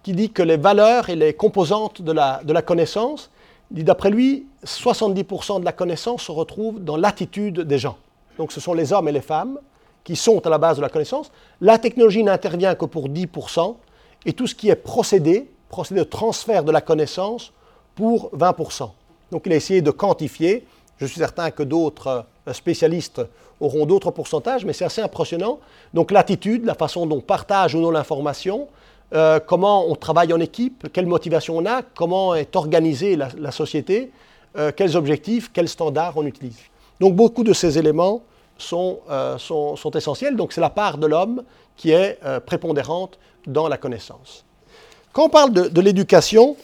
[0.02, 3.30] qui dit que les valeurs et les composantes de la, de la connaissance,
[3.70, 7.98] d'après lui, 70% de la connaissance se retrouve dans l'attitude des gens.
[8.38, 9.58] Donc ce sont les hommes et les femmes
[10.08, 11.30] qui sont à la base de la connaissance.
[11.60, 13.76] La technologie n'intervient que pour 10%,
[14.24, 17.52] et tout ce qui est procédé, procédé de transfert de la connaissance,
[17.94, 18.88] pour 20%.
[19.30, 20.66] Donc il a essayé de quantifier.
[20.96, 23.20] Je suis certain que d'autres spécialistes
[23.60, 25.60] auront d'autres pourcentages, mais c'est assez impressionnant.
[25.92, 28.68] Donc l'attitude, la façon dont on partage ou non l'information,
[29.12, 33.50] euh, comment on travaille en équipe, quelle motivation on a, comment est organisée la, la
[33.50, 34.10] société,
[34.56, 36.60] euh, quels objectifs, quels standards on utilise.
[36.98, 38.22] Donc beaucoup de ces éléments
[38.58, 39.36] sont, euh,
[39.94, 40.36] essentiels.
[40.36, 41.42] Donc c'est la part de l'homme
[41.76, 44.44] qui est euh, prépondérante dans la connaissance.
[45.12, 46.56] Quand on parle de, de l'éducation,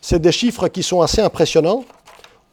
[0.00, 1.84] c'est des chiffres qui sont assez impressionnants.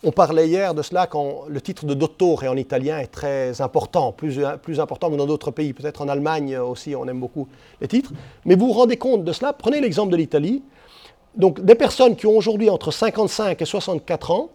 [0.04, 4.12] On parlait hier de cela quand le titre de dottore en italien est très important,
[4.12, 5.73] plus, plus important que dans d'autres pays.
[5.73, 7.47] Peut-être en Allemagne aussi, on aime beaucoup
[7.82, 8.12] les titres.
[8.45, 9.54] Mais vous vous rendez compte de cela?
[9.54, 10.62] Prenez l'exemple de l'Italie.
[11.36, 14.50] Donc, des personnes qui ont aujourd'hui entre 55 et 64 ans,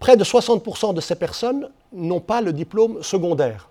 [0.00, 3.70] près de 60% de ces personnes n'ont pas le diplôme secondaire.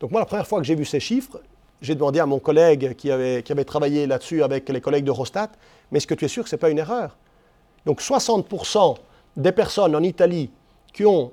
[0.00, 1.40] Donc moi, la première fois que j'ai vu ces chiffres,
[1.80, 5.50] j'ai demandé à mon collègue qui avait, travaillé là-dessus avec les collègues de Rostat,
[5.90, 7.16] mais est-ce que tu es sûr que ce n'est pas une erreur?
[7.84, 8.96] Donc 60%
[9.36, 10.50] des personnes en Italie
[10.92, 11.32] qui ont,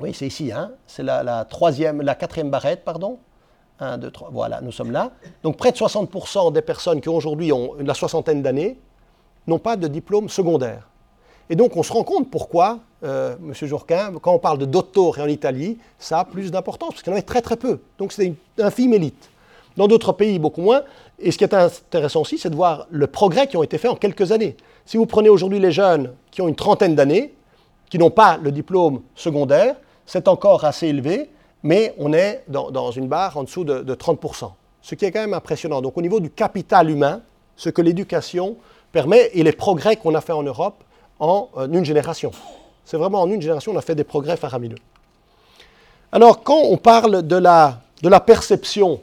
[0.00, 3.18] oui c'est ici, hein, c'est la, la, troisième, la quatrième barrette, pardon,
[3.80, 5.12] 1, 2, 3, voilà, nous sommes là.
[5.42, 8.78] Donc près de 60% des personnes qui aujourd'hui ont la soixantaine d'années
[9.46, 10.88] n'ont pas de diplôme secondaire.
[11.48, 13.52] Et donc on se rend compte pourquoi, euh, M.
[13.54, 17.14] Jourquin, quand on parle de dottore en Italie, ça a plus d'importance, parce qu'il y
[17.14, 17.80] en avait très très peu.
[17.98, 19.30] Donc c'est une infime élite.
[19.76, 20.82] Dans d'autres pays, beaucoup moins.
[21.18, 23.90] Et ce qui est intéressant aussi, c'est de voir le progrès qui ont été faits
[23.90, 24.56] en quelques années.
[24.86, 27.34] Si vous prenez aujourd'hui les jeunes qui ont une trentaine d'années,
[27.90, 31.30] qui n'ont pas le diplôme secondaire, c'est encore assez élevé,
[31.62, 34.50] mais on est dans, une barre en dessous de, de 30%.
[34.82, 35.82] Ce qui est quand même impressionnant.
[35.82, 37.20] Donc au niveau du capital humain,
[37.56, 38.56] ce que l'éducation
[38.92, 40.84] permet et les progrès qu'on a fait en Europe
[41.18, 42.30] en une génération.
[42.84, 44.78] C'est vraiment en une génération on a fait des progrès faramineux.
[46.12, 49.00] Alors quand on parle de la, de la perception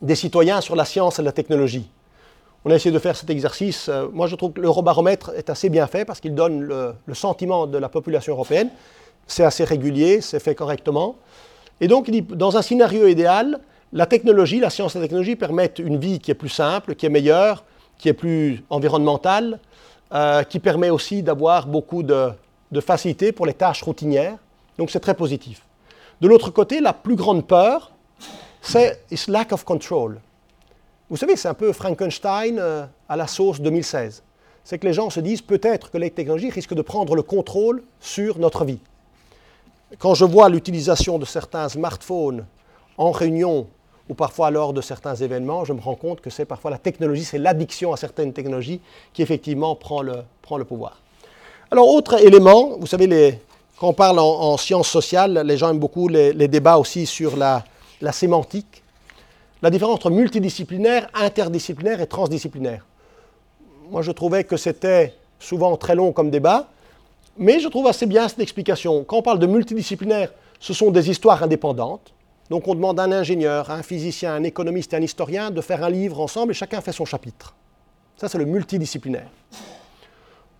[0.00, 1.88] des citoyens sur la science et la technologie,
[2.64, 3.90] on a essayé de faire cet exercice.
[4.12, 7.76] Moi, je trouve que l'eurobaromètre est assez bien fait parce qu'il donne le, sentiment de
[7.76, 8.70] la population européenne.
[9.26, 11.16] C'est assez régulier, c'est fait correctement.
[11.80, 13.60] Et donc, dans un scénario idéal,
[13.92, 17.04] la technologie, la science et la technologie permettent une vie qui est plus simple, qui
[17.04, 17.64] est meilleure,
[17.98, 19.60] qui est plus environnementale,
[20.14, 22.30] euh, qui permet aussi d'avoir beaucoup de,
[22.80, 24.38] facilité pour les tâches routinières.
[24.78, 25.62] Donc c'est très positif.
[26.20, 27.90] De l'autre côté, la plus grande peur,
[28.60, 30.20] c'est lack of control.
[31.10, 34.22] Vous savez, c'est un peu Frankenstein euh, à la sauce 2016.
[34.62, 37.82] C'est que les gens se disent peut-être que les technologies risquent de prendre le contrôle
[37.98, 38.78] sur notre vie.
[39.98, 42.46] Quand je vois l'utilisation de certains smartphones
[42.96, 43.66] en réunion
[44.08, 47.24] ou parfois lors de certains événements, je me rends compte que c'est parfois la technologie,
[47.24, 48.80] c'est l'addiction à certaines technologies
[49.12, 51.00] qui effectivement prend le, prend le pouvoir.
[51.70, 53.38] Alors, autre élément, vous savez, les,
[53.78, 57.64] quand on parle en, sciences sociales, les gens aiment beaucoup les, débats aussi sur la,
[58.00, 58.82] la, sémantique,
[59.62, 62.86] la différence entre multidisciplinaire, interdisciplinaire et transdisciplinaire.
[63.90, 66.68] Moi, je trouvais que c'était souvent très long comme débat,
[67.36, 69.02] mais je trouve assez bien cette explication.
[69.04, 72.12] Quand on parle de multidisciplinaire, ce sont des histoires indépendantes.
[72.50, 75.60] Donc on demande à un ingénieur, à un physicien, un économiste et un historien de
[75.60, 77.54] faire un livre ensemble et chacun fait son chapitre.
[78.16, 79.28] Ça, c'est le multidisciplinaire.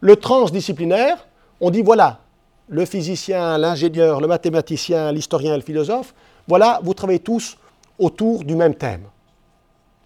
[0.01, 1.27] Le transdisciplinaire,
[1.61, 2.21] on dit voilà,
[2.69, 6.15] le physicien, l'ingénieur, le mathématicien, l'historien et le philosophe,
[6.49, 7.57] voilà, vous travaillez tous
[7.99, 9.05] autour du même thème.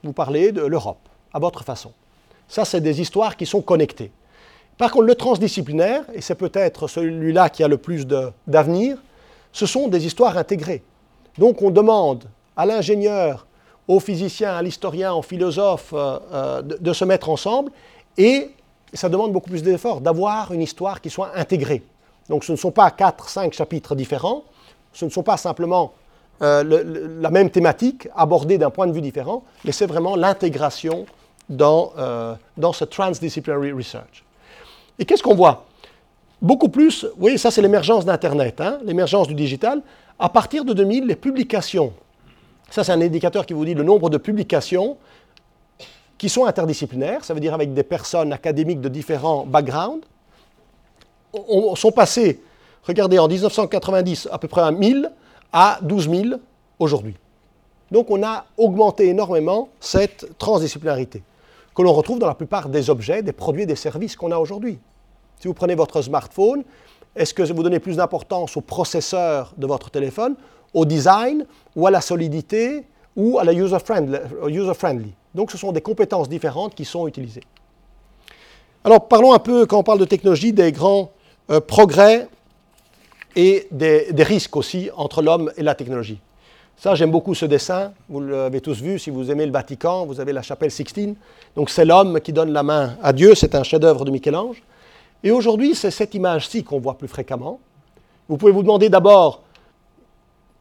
[0.02, 1.92] Vous parlez de l'Europe, à votre façon.
[2.48, 4.10] Ça, c'est des histoires qui sont connectées.
[4.76, 8.06] Par contre, le transdisciplinaire, et c'est peut-être celui-là qui a le plus
[8.46, 8.98] d'avenir,
[9.52, 10.82] ce sont des histoires intégrées.
[11.36, 12.24] Donc on demande
[12.56, 13.46] à l'ingénieur,
[13.86, 17.72] au physicien, à l'historien, au philosophe euh, euh, de, se mettre ensemble
[18.16, 18.50] et
[18.92, 21.82] ça demande beaucoup plus d'efforts d'avoir une histoire qui soit intégrée.
[22.28, 24.44] Donc ce ne sont pas quatre, cinq chapitres différents,
[24.92, 25.92] ce ne sont pas simplement
[26.42, 31.06] euh, la même thématique abordée d'un point de vue différent, mais c'est vraiment l'intégration
[31.48, 31.94] dans,
[32.58, 34.22] dans ce transdisciplinary research.
[34.98, 35.64] Et qu'est-ce qu'on voit?
[36.42, 39.80] Beaucoup plus, vous voyez, ça c'est l'émergence d'Internet, hein, l'émergence du digital.
[40.18, 41.92] À partir de 2000, les publications,
[42.70, 44.96] ça c'est un indicateur qui vous dit le nombre de publications
[46.16, 50.04] qui sont interdisciplinaires, ça veut dire avec des personnes académiques de différents backgrounds,
[51.76, 52.42] sont passées,
[52.82, 55.08] regardez, en 1990 à peu près à 1000
[55.52, 56.24] à 12 000
[56.80, 57.14] aujourd'hui.
[57.92, 61.22] Donc on a augmenté énormément cette transdisciplinarité
[61.76, 64.38] que l'on retrouve dans la plupart des objets, des produits et des services qu'on a
[64.38, 64.80] aujourd'hui.
[65.38, 66.64] Si vous prenez votre smartphone,
[67.18, 70.36] est-ce que vous donnez plus d'importance au processeur de votre téléphone,
[70.72, 72.84] au design, ou à la solidité,
[73.16, 77.42] ou à la user-friendly Donc ce sont des compétences différentes qui sont utilisées.
[78.84, 81.10] Alors parlons un peu, quand on parle de technologie, des grands
[81.50, 82.28] euh, progrès
[83.34, 86.20] et des, risques aussi entre l'homme et la technologie.
[86.76, 87.92] Ça, j'aime beaucoup ce dessin.
[88.08, 89.00] Vous l'avez tous vu.
[89.00, 91.16] Si vous aimez le Vatican, vous avez la chapelle Sixtine.
[91.56, 93.34] Donc, c'est l'homme qui donne la main à Dieu.
[93.34, 94.62] C'est un chef-d'œuvre de Michel-Ange.
[95.22, 97.60] Et aujourd'hui, c'est cette image-ci qu'on voit plus fréquemment.
[98.28, 99.42] Vous pouvez vous demander d'abord,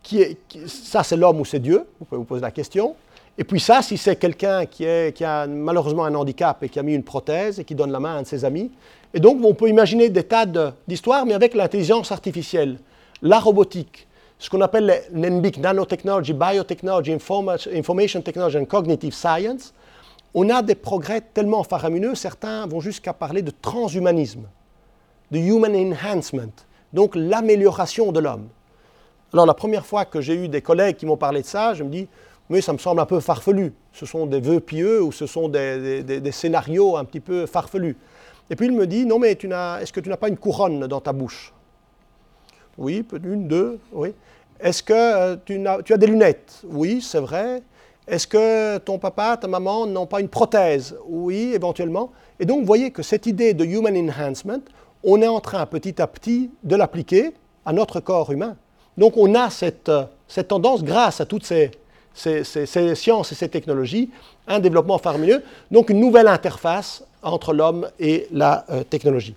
[0.01, 2.95] qui est, ça c'est l'homme ou c'est Dieu Vous pouvez vous poser la question.
[3.37, 4.85] Et puis ça, si c'est quelqu'un qui,
[5.23, 8.15] a malheureusement un handicap et qui a mis une prothèse et qui donne la main
[8.15, 8.71] à un de ses amis.
[9.13, 10.45] Et donc, on peut imaginer des tas
[10.87, 12.79] d'histoires, mais avec l'intelligence artificielle,
[13.21, 14.07] la robotique,
[14.39, 19.73] ce qu'on appelle les NBIC, Nanotechnology, Biotechnology, Information Technology and Cognitive Science,
[20.33, 24.43] on a des progrès tellement faramineux, certains vont jusqu'à parler de transhumanisme,
[25.31, 26.53] de human enhancement,
[26.93, 28.47] donc l'amélioration de l'homme.
[29.33, 31.83] Alors la première fois que j'ai eu des collègues qui m'ont parlé de ça, je
[31.83, 32.07] me dis,
[32.49, 33.73] mais ça me semble un peu farfelu.
[33.91, 37.97] Ce sont des vœux pieux ou ce sont des, scénarios un petit peu farfelus.
[38.49, 41.01] Et puis il me dit, non mais est-ce que tu n'as pas une couronne dans
[41.01, 41.53] ta bouche?
[42.77, 44.13] Oui, une, deux, oui.
[44.59, 45.35] Est-ce que euh,
[45.83, 46.61] tu as des lunettes?
[46.63, 47.61] Oui, c'est vrai.
[48.07, 50.95] Est-ce que ton papa, ta maman n'ont pas une prothèse?
[51.07, 52.11] Oui, éventuellement.
[52.39, 54.61] Et donc, vous voyez que cette idée de human enhancement,
[55.03, 57.33] on est en train petit à petit de l'appliquer
[57.65, 58.55] à notre corps humain.
[58.97, 59.91] Donc, on a cette,
[60.47, 61.71] tendance, grâce à toutes ces,
[62.13, 64.09] ces, sciences et ces technologies,
[64.47, 69.35] un développement faramineux, donc une nouvelle interface entre l'homme et la euh, technologie.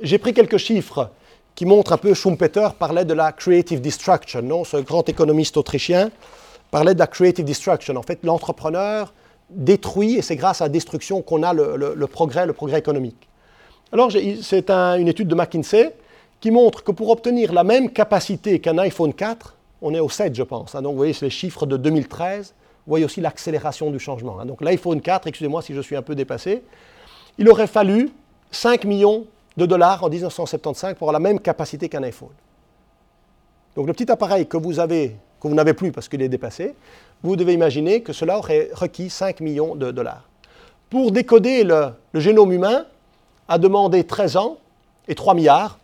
[0.00, 1.10] J'ai pris quelques chiffres
[1.54, 6.10] qui montrent un peu, Schumpeter parlait de la creative destruction, non, ce grand économiste autrichien
[6.72, 7.94] parlait de la creative destruction.
[7.96, 9.12] En fait, l'entrepreneur
[9.50, 13.28] détruit et c'est grâce à la destruction qu'on a le, progrès, le progrès économique.
[13.92, 15.94] Alors, c'est une étude de McKinsey
[16.40, 20.34] qui montre que pour obtenir la même capacité qu'un iPhone 4, on est au 7,
[20.34, 20.74] je pense.
[20.74, 20.80] Hein.
[20.82, 22.54] donc, vous voyez, c'est les chiffres de 2013.
[22.86, 24.40] Vous voyez aussi l'accélération du changement.
[24.40, 24.46] Hein.
[24.46, 26.64] donc, l'iPhone 4, excusez-moi si je suis un peu dépassé,
[27.36, 28.10] il aurait fallu
[28.50, 29.26] 5 millions
[29.58, 32.32] de dollars en 1975 pour avoir la même capacité qu'un iPhone.
[33.76, 36.74] Donc, le petit appareil que vous avez que vous n'avez plus parce qu'il est dépassé,
[37.24, 40.28] vous devez imaginer que cela aurait requis 5 millions de dollars.
[40.88, 42.86] Pour décoder le, génome humain,
[43.48, 44.58] a demandé 13 ans
[45.08, 45.78] et 3 milliards.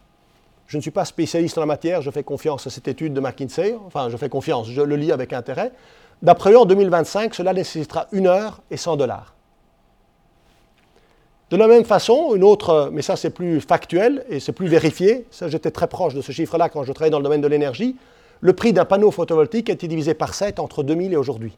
[0.68, 3.20] Je ne suis pas spécialiste en la matière, je fais confiance à cette étude de
[3.20, 5.72] McKinsey, enfin je fais confiance, je le lis avec intérêt.
[6.22, 9.34] D'après eux, en 2025, cela nécessitera 1 heure et 100 dollars.
[11.50, 15.26] De la même façon, une autre, mais ça c'est plus factuel et c'est plus vérifié,
[15.46, 17.96] j'étais très proche de ce chiffre-là quand je travaillais dans le domaine de l'énergie,
[18.40, 21.56] le prix d'un panneau photovoltaïque a été divisé par 7 entre 2000 et aujourd'hui.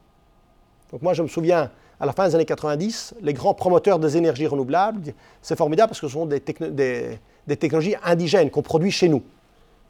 [0.93, 4.17] Donc moi, je me souviens, à la fin des années 90, les grands promoteurs des
[4.17, 5.13] énergies renouvelables,
[5.43, 9.23] c'est formidable parce que ce sont des, technologies indigènes qu'on produit chez nous.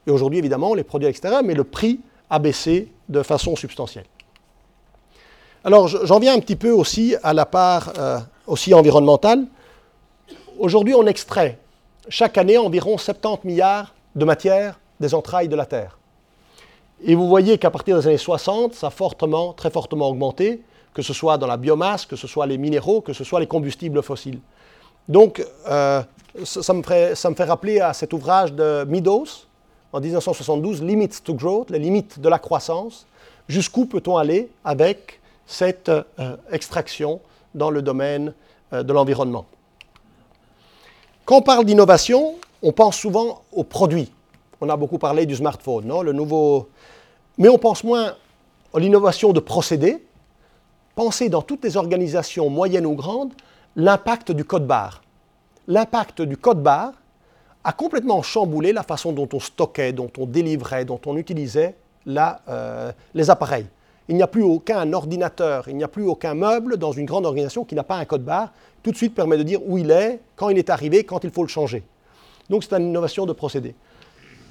[0.07, 3.57] Et aujourd'hui, évidemment, on les produit à l'extérieur, mais le prix a baissé de façon
[3.57, 4.07] substantielle.
[5.63, 9.47] Alors, j'en viens un petit peu aussi à la part euh, aussi environnementale.
[10.59, 11.59] Aujourd'hui, on extrait
[12.09, 16.00] chaque année environ 70 milliards de matière des entrailles de la Terre.
[17.03, 21.03] Et vous voyez qu'à partir des années 60, ça a fortement, très fortement augmenté, que
[21.03, 24.03] ce soit dans la biomasse, que ce soit les minéraux, que ce soit les combustibles
[24.03, 24.41] fossiles.
[25.09, 26.03] Donc, euh,
[26.45, 29.27] ça, me fait rappeler à cet ouvrage de Meadows,
[29.93, 33.07] en 1972, Limits to Growth, les limites de la croissance.
[33.49, 36.03] Jusqu'où peut-on aller avec cette euh,
[36.53, 37.21] extraction
[37.55, 38.33] dans le domaine
[38.73, 39.47] euh, de l'environnement?
[41.25, 44.13] Quand on parle d'innovation, on pense souvent aux produits.
[44.61, 46.03] On a beaucoup parlé du smartphone, non?
[46.03, 46.69] Le nouveau...
[47.39, 48.15] mais on pense moins
[48.75, 50.05] à l'innovation de procédés.
[50.95, 53.33] Pensez dans toutes les organisations moyennes ou grandes
[53.77, 55.03] l'impact du code barre.
[55.67, 56.93] L'impact du code barre
[57.65, 61.77] a complètement chamboulé la façon dont on stockait, dont on délivrait, dont on utilisait
[62.09, 63.67] euh, les appareils.
[64.09, 67.27] Il n'y a plus aucun ordinateur, il n'y a plus aucun meuble dans une grande
[67.27, 68.53] organisation qui n'a pas un code barre.
[68.83, 71.31] Tout de suite permet de dire où il est, quand il est arrivé, quand il
[71.31, 71.85] faut le changer.
[72.49, 73.75] Donc c'est une innovation de procédé.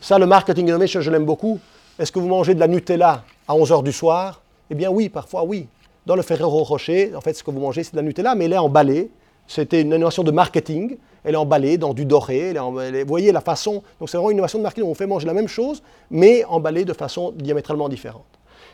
[0.02, 1.60] Ça, le marketing innovation, je l'aime beaucoup.
[1.98, 4.42] Est-ce que vous mangez de la Nutella à 11h du soir?
[4.70, 5.68] Eh bien oui, parfois oui.
[6.06, 8.46] Dans le Ferrero Rocher, en fait, ce que vous mangez, c'est de la Nutella, mais
[8.46, 9.12] elle est emballée.
[9.46, 10.98] C'était une innovation de marketing.
[11.26, 12.54] Elle est emballée dans du doré.
[12.54, 13.84] vous voyez la façon.
[14.00, 14.90] Donc c'est vraiment une innovation de marketing.
[14.90, 18.24] On fait manger la même chose, mais emballée de façon diamétralement différente.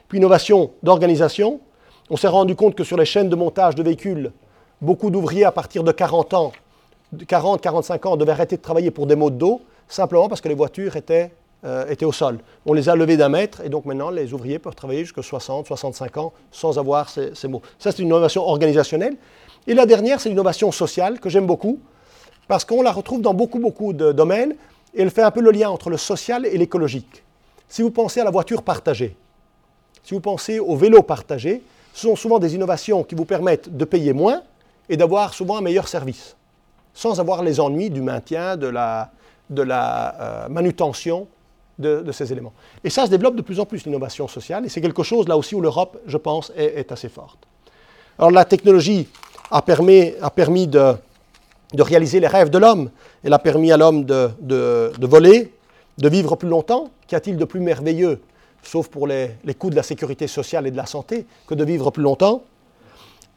[0.08, 1.60] Puis innovation d'organisation.
[2.12, 4.32] On s'est rendu compte que sur les chaînes de montage de véhicules,
[4.80, 6.52] beaucoup d'ouvriers à partir de 40 ans,
[7.18, 10.56] 40-45 ans, devaient arrêter de travailler pour des mots de dos, simplement parce que les
[10.56, 11.32] voitures étaient,
[11.64, 12.40] euh, étaient au sol.
[12.66, 15.68] On les a levées d'un mètre, et donc maintenant, les ouvriers peuvent travailler jusqu'à 60,
[15.68, 17.62] 65 ans sans avoir ces, ces mots.
[17.80, 19.16] Ça, c'est une innovation organisationnelle.
[19.68, 21.80] Et la dernière, c'est l'innovation sociale, que j'aime beaucoup,
[22.48, 24.56] parce qu'on la retrouve dans beaucoup, beaucoup de domaines,
[24.94, 27.24] et elle fait un peu le lien entre le social et l'écologique.
[27.68, 29.16] Si vous pensez à la voiture partagée,
[30.04, 33.86] si vous pensez au vélo partagé, ce sont souvent des innovations qui vous permettent de
[33.86, 34.44] payer moins
[34.88, 36.36] et d'avoir souvent un meilleur service,
[36.94, 39.12] sans avoir les ennuis du maintien, de la,
[39.50, 41.28] de la euh, manutention
[41.78, 42.54] de, ces éléments.
[42.84, 45.38] Et ça se développe de plus en plus, l'innovation sociale, et c'est quelque chose là
[45.38, 47.40] aussi où l'Europe, je pense, est, assez forte.
[48.18, 49.08] Alors la technologie
[49.52, 50.94] a permis, a permis de,
[51.74, 52.90] de, réaliser les rêves de l'homme.
[53.24, 55.54] Elle a permis à l'homme de, de, voler,
[55.98, 56.90] de vivre plus longtemps.
[57.08, 58.22] Qu'y a-t-il de plus merveilleux,
[58.64, 61.66] sauf pour les, les coûts de la sécurité sociale et de la santé, que de
[61.66, 62.44] vivre plus longtemps?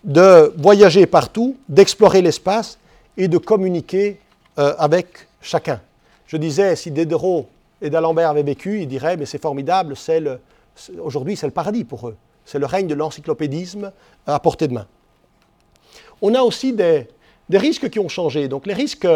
[0.05, 2.79] De voyager partout, d'explorer l'espace
[3.17, 4.21] et de communiquer
[4.59, 5.81] euh, avec chacun.
[6.29, 7.49] Je disais, si Diderot
[7.81, 9.95] et d'Alembert avaient vécu, ils diraient, mais c'est formidable,
[11.03, 12.17] aujourd'hui c'est le paradis pour eux.
[12.45, 13.93] C'est le règne de l'encyclopédisme
[14.27, 14.87] à portée de main.
[16.21, 17.09] On a aussi des,
[17.51, 18.47] risques qui ont changé.
[18.47, 19.09] Donc les risques,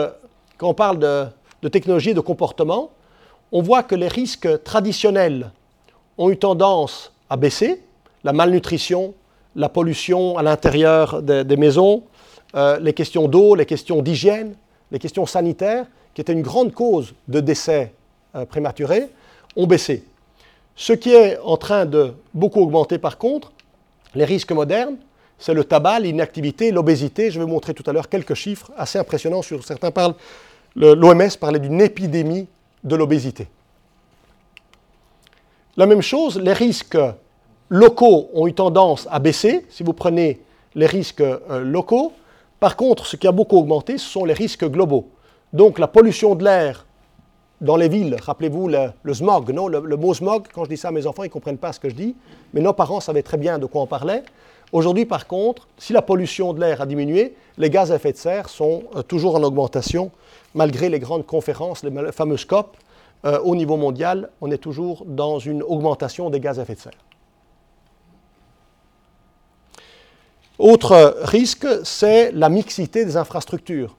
[0.57, 1.27] quand on parle de,
[1.61, 2.91] de technologie et de comportement,
[3.53, 5.53] on voit que les risques traditionnels
[6.17, 7.83] ont eu tendance à baisser.
[8.25, 9.13] La malnutrition,
[9.55, 12.05] la pollution à l'intérieur des, maisons,
[12.55, 14.55] euh, les questions d'eau, les questions d'hygiène,
[14.91, 17.93] les questions sanitaires, qui étaient une grande cause de décès
[18.35, 19.09] euh, prématurés,
[19.57, 20.05] ont baissé.
[20.77, 23.53] Ce qui est en train de beaucoup augmenter par contre,
[24.15, 24.97] les risques modernes,
[25.39, 27.31] c'est le tabac, l'inactivité, l'obésité.
[27.31, 30.15] Je vais vous montrer tout à l'heure quelques chiffres assez impressionnants sur certains parlent.
[30.77, 32.47] L'OMS parlait d'une épidémie
[32.85, 33.49] de l'obésité.
[35.77, 36.99] La même chose, les risques
[37.71, 40.41] locaux ont eu tendance à baisser, si vous prenez
[40.75, 42.13] les risques euh, locaux.
[42.61, 45.09] Par contre, ce qui a beaucoup augmenté, ce sont les risques globaux.
[45.53, 46.87] Donc la pollution de l'air
[47.61, 49.69] dans les villes, rappelez-vous le, smog, non?
[49.69, 51.79] Le, mot smog, quand je dis ça à mes enfants, ils ne comprennent pas ce
[51.79, 52.17] que je dis,
[52.53, 54.25] mais nos parents savaient très bien de quoi on parlait.
[54.73, 58.17] Aujourd'hui, par contre, si la pollution de l'air a diminué, les gaz à effet de
[58.17, 60.11] serre sont euh, toujours en augmentation,
[60.55, 62.77] malgré les grandes conférences, les fameux COP.
[63.25, 66.81] Euh, au niveau mondial, on est toujours dans une augmentation des gaz à effet de
[66.81, 66.93] serre.
[70.59, 73.97] Autre risque, c'est la mixité des infrastructures.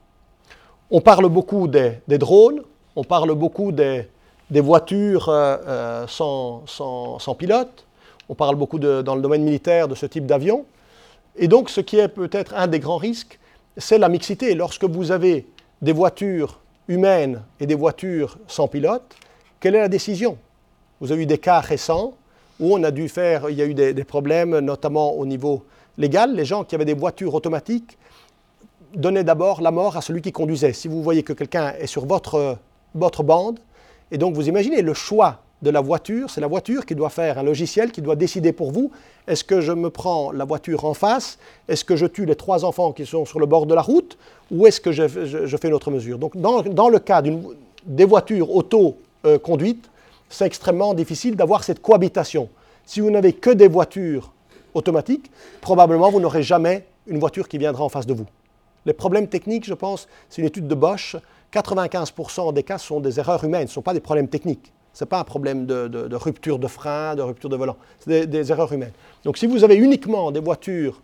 [0.96, 2.62] On parle beaucoup des, drones,
[2.96, 4.06] on parle beaucoup des,
[4.52, 7.88] voitures euh, euh, sans, pilote,
[8.30, 10.66] on parle beaucoup dans le domaine militaire de ce type d'avion.
[11.36, 13.40] Et donc, ce qui est peut-être un des grands risques,
[13.76, 14.54] c'est la mixité.
[14.54, 15.48] Lorsque vous avez
[15.82, 19.16] des voitures humaines et des voitures sans pilote,
[19.60, 20.38] quelle est la décision?
[21.02, 22.14] Vous avez eu des cas récents
[22.60, 25.64] où on a dû faire, il y a eu des problèmes, notamment au niveau
[25.98, 26.36] légal.
[26.36, 27.98] Les gens qui avaient des voitures automatiques
[28.96, 30.74] donnez d'abord la mort à celui qui conduisait.
[30.74, 32.58] Si vous voyez que quelqu'un est sur votre,
[32.96, 33.60] votre bande,
[34.12, 37.38] et donc vous imaginez le choix de la voiture, c'est la voiture qui doit faire
[37.40, 38.92] un logiciel qui doit décider pour vous,
[39.28, 41.40] est-ce que je me prends la voiture en face,
[41.70, 44.18] est-ce que je tue les trois enfants qui sont sur le bord de la route,
[44.52, 47.24] ou est-ce que je, fais une autre mesure Donc dans, le cas
[47.86, 49.90] des voitures auto-conduites,
[50.30, 52.50] c'est extrêmement difficile d'avoir cette cohabitation.
[52.86, 54.34] Si vous n'avez que des voitures
[54.74, 55.32] automatiques,
[55.62, 58.26] probablement vous n'aurez jamais une voiture qui viendra en face de vous.
[58.86, 61.16] Les problèmes techniques, je pense, c'est une étude de Bosch,
[61.54, 64.72] 95% des cas sont des erreurs humaines, ce ne sont pas des problèmes techniques.
[64.94, 68.52] Ce n'est pas un problème de, rupture de frein, de rupture de volant, c'est des,
[68.52, 68.92] erreurs humaines.
[69.24, 71.02] Donc si vous avez uniquement des voitures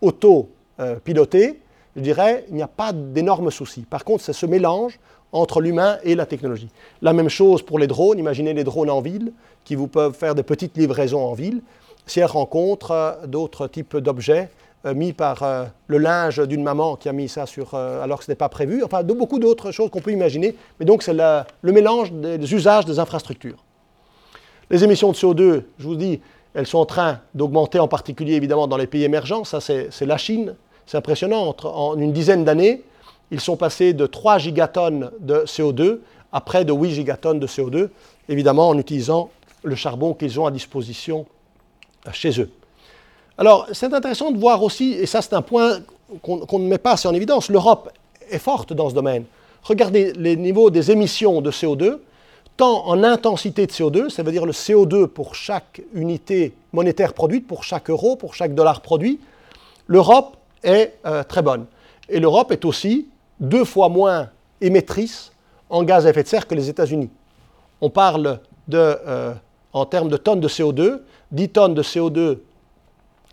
[0.00, 1.54] auto-pilotées, euh,
[1.96, 3.82] je dirais, il n'y a pas d'énormes soucis.
[3.82, 4.98] Par contre, c'est ce mélange
[5.32, 6.68] entre l'humain et la technologie.
[7.02, 8.18] La même chose pour les drones.
[8.18, 9.32] Imaginez les drones en ville
[9.64, 11.62] qui vous peuvent faire des petites livraisons en ville.
[12.06, 14.50] Si elles rencontrent euh, d'autres types d'objets
[14.84, 18.30] mis par euh, le linge d'une maman qui a mis ça sur, alors que ce
[18.30, 20.56] n'est pas prévu, enfin de, beaucoup d'autres choses qu'on peut imaginer.
[20.80, 23.62] Mais donc c'est le mélange des, usages des infrastructures.
[24.70, 26.20] Les émissions de CO2, je vous dis,
[26.54, 29.44] elles sont en train d'augmenter, en particulier évidemment dans les pays émergents.
[29.44, 30.56] Ça, c'est la Chine.
[30.86, 31.54] C'est impressionnant.
[31.62, 32.82] en une dizaine d'années,
[33.30, 36.00] ils sont passés de 3 gigatonnes de CO2
[36.32, 37.88] à près de 8 gigatonnes de CO2,
[38.28, 39.30] évidemment en utilisant
[39.62, 41.26] le charbon qu'ils ont à disposition
[42.06, 42.50] euh, chez eux.
[43.38, 45.80] Alors, c'est intéressant de voir aussi, et ça c'est un point
[46.22, 47.90] qu'on ne met pas assez en évidence, l'Europe
[48.30, 49.24] est forte dans ce domaine.
[49.62, 51.98] Regardez les niveaux des émissions de CO2,
[52.56, 57.46] tant en intensité de CO2, ça veut dire le CO2 pour chaque unité monétaire produite,
[57.46, 59.20] pour chaque euro, pour chaque dollar produit,
[59.86, 61.66] l'Europe est euh, très bonne.
[62.08, 63.08] Et l'Europe est aussi
[63.40, 64.28] deux fois moins
[64.60, 65.32] émettrice
[65.70, 67.08] en gaz à effet de serre que les États-Unis.
[67.80, 69.32] On parle de, euh,
[69.72, 71.00] en termes de tonnes de CO2,
[71.32, 72.38] 10 tonnes de CO2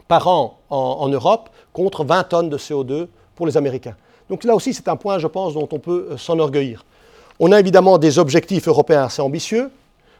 [0.09, 3.95] par an en, Europe contre 20 tonnes de CO2 pour les Américains.
[4.27, 6.83] Donc là aussi, c'est un point, je pense, dont on peut euh, s'enorgueillir.
[7.39, 9.71] On a évidemment des objectifs européens assez ambitieux.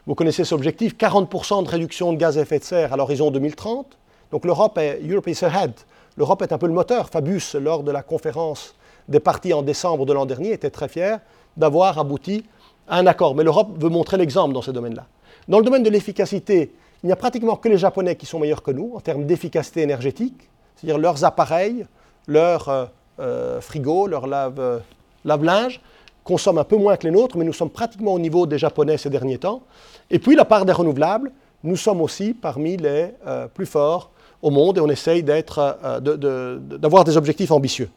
[0.06, 3.32] Vous connaissez cet objectif, 40% de réduction de gaz à effet de serre à l'horizon
[3.32, 3.98] 2030.
[4.32, 5.02] Donc l'Europe est.
[5.02, 7.10] L'Europe est un peu le moteur.
[7.10, 8.76] Fabius, lors de la conférence
[9.08, 11.18] des partis en décembre de l'an dernier étaient très fiers
[11.58, 12.44] d'avoir abouti
[12.88, 13.34] à un accord.
[13.36, 15.06] Mais l'Europe veut montrer l'exemple dans ce domaine-là.
[15.48, 16.72] Dans le domaine de l'efficacité,
[17.04, 19.82] il n'y a pratiquement que les Japonais qui sont meilleurs que nous en termes d'efficacité
[19.82, 21.86] énergétique, c'est-à-dire leurs appareils,
[22.28, 22.86] leurs euh,
[23.20, 24.80] euh, frigos, leurs lave, euh,
[25.26, 25.82] lave-linge
[26.24, 28.98] consomment un peu moins que les nôtres, mais nous sommes pratiquement au niveau des Japonais
[28.98, 29.64] ces derniers temps.
[30.12, 31.32] Et puis la part des renouvelables,
[31.64, 33.08] nous sommes aussi parmi les
[33.54, 37.90] plus forts au monde et on essaye d'avoir des objectifs ambitieux.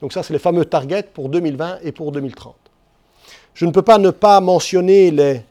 [0.00, 2.54] Donc ça, c'est les fameux targets pour 2020 et pour 2030.
[3.52, 5.42] Je ne peux pas ne pas mentionner les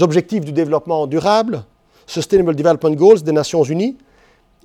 [0.00, 1.64] objectifs du développement durable,
[2.10, 3.96] Sustainable Development Goals des Nations Unies.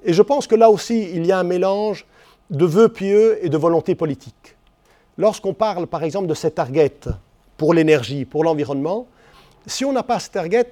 [0.03, 2.05] Et je pense que là aussi, il y a un mélange
[2.49, 4.55] de vœux pieux et de volonté politique.
[5.17, 6.99] Lorsqu'on parle, par exemple, de ces targets
[7.57, 9.07] pour l'énergie, pour l'environnement,
[9.65, 10.69] si on n'a pas ces targets,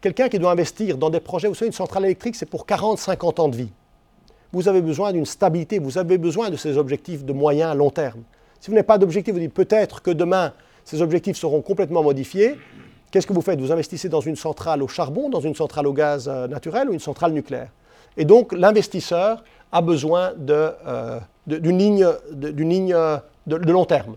[0.00, 3.40] quelqu'un qui doit investir dans des projets, vous savez, une centrale électrique, c'est pour 40-50
[3.40, 3.70] ans de vie
[4.54, 7.90] vous avez besoin d'une stabilité, vous avez besoin de ces objectifs de moyen à long
[7.90, 8.22] terme.
[8.60, 10.52] Si vous n'avez pas d'objectif, vous dites peut-être que demain,
[10.84, 12.54] ces objectifs seront complètement modifiés.
[13.14, 13.60] Qu'est-ce que vous faites?
[13.60, 16.94] Vous investissez dans une centrale au charbon, dans une centrale au gaz euh, naturel ou
[16.94, 17.68] une centrale nucléaire?
[18.16, 24.16] Et donc, l'investisseur a besoin euh, d'une ligne, ligne euh, de, de long terme.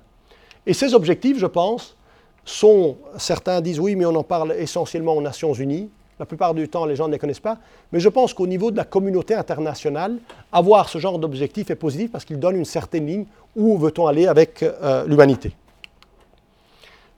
[0.65, 1.95] Et ces objectifs, je pense,
[2.43, 5.91] sont, certains disent oui, mais on en parle essentiellement aux Nations Unies.
[6.19, 7.59] La plupart du temps, les gens ne les connaissent pas.
[7.91, 10.17] Mais je pense qu'au niveau de la communauté internationale,
[10.51, 13.25] avoir ce genre d'objectif est positif parce qu'il donne une certaine ligne
[13.55, 14.65] où veut-on aller avec
[15.05, 15.53] l'humanité.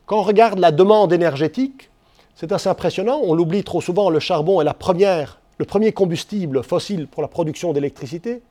[0.10, 1.92] Quand on regarde la demande énergétique,
[2.34, 3.20] c'est assez impressionnant.
[3.22, 8.42] On l'oublie trop souvent, le charbon est le premier combustible fossile pour la production d'électricité.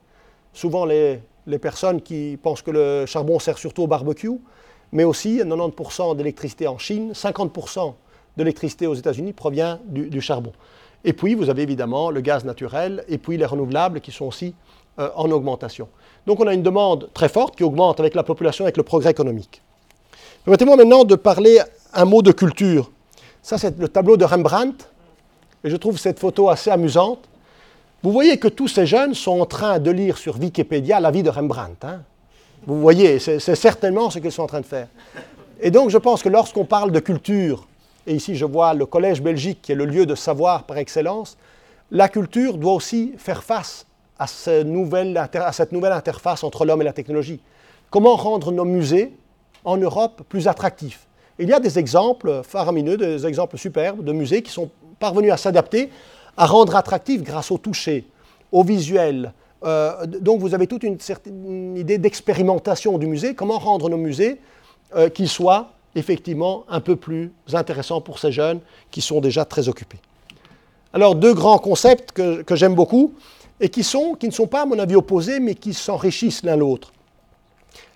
[0.52, 1.20] Souvent, les,
[1.61, 4.38] personnes qui pensent que le charbon sert surtout au barbecue,
[4.92, 7.92] mais aussi 90% d'électricité en Chine, 50%
[8.36, 10.52] de l'électricité aux États-Unis provient du, charbon.
[11.02, 14.54] Et puis, vous avez évidemment le gaz naturel et puis les renouvelables qui sont aussi
[15.00, 15.88] euh, en augmentation.
[16.24, 19.11] Donc, on a une demande très forte qui augmente avec la population, avec le progrès
[19.11, 19.61] économique.
[20.49, 21.61] Permettez-moi maintenant de parler
[21.92, 22.90] un mot de culture.
[23.42, 24.82] Ça, c'est le tableau de Rembrandt.
[25.62, 27.28] Et je trouve cette photo assez amusante.
[28.03, 31.22] Vous voyez que tous ces jeunes sont en train de lire sur Wikipédia la vie
[31.22, 31.86] de Rembrandt.
[31.86, 32.01] Hein.
[32.66, 34.88] Vous voyez, c'est certainement ce qu'ils sont en train de faire.
[35.61, 37.68] Et donc, je pense que lorsqu'on parle de culture
[38.07, 41.36] et ici je vois le Collège Belgique qui est le lieu de savoir par excellence,
[41.90, 43.84] la culture doit aussi faire face
[44.18, 45.18] à, cette nouvelle
[45.92, 47.38] interface entre l'homme et la technologie.
[47.90, 49.12] Comment rendre nos musées
[49.64, 51.06] en Europe plus attractifs
[51.38, 55.36] Il y a des exemples faramineux, des exemples superbes de musées qui sont parvenus à
[55.36, 55.90] s'adapter,
[56.36, 58.06] à rendre attractifs grâce au toucher,
[58.52, 59.32] au visuel.
[59.64, 64.40] Euh, donc vous avez toute une, certaine idée d'expérimentation du musée, comment rendre nos musées
[64.96, 69.68] euh, qu'ils soient effectivement un peu plus intéressant pour ces jeunes qui sont déjà très
[69.68, 69.98] occupés.
[70.92, 73.14] Alors, deux grands concepts que, j'aime beaucoup
[73.61, 76.92] et qui ne sont pas, à mon avis, opposés, mais qui s'enrichissent l'un l'autre.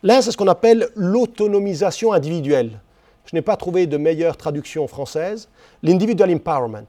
[0.02, 2.80] L'un, c'est ce qu'on appelle l'autonomisation individuelle.
[3.26, 5.48] Je n'ai pas trouvé de meilleure traduction française.
[5.82, 6.86] L'individual empowerment.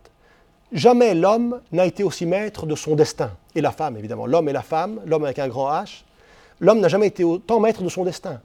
[0.72, 3.32] Jamais l'homme n'a été aussi maître de son destin.
[3.54, 4.26] Et la femme, évidemment.
[4.26, 6.04] L'homme et la femme, l'homme avec un grand H.
[6.60, 8.42] L'homme n'a jamais été autant maître de son destin.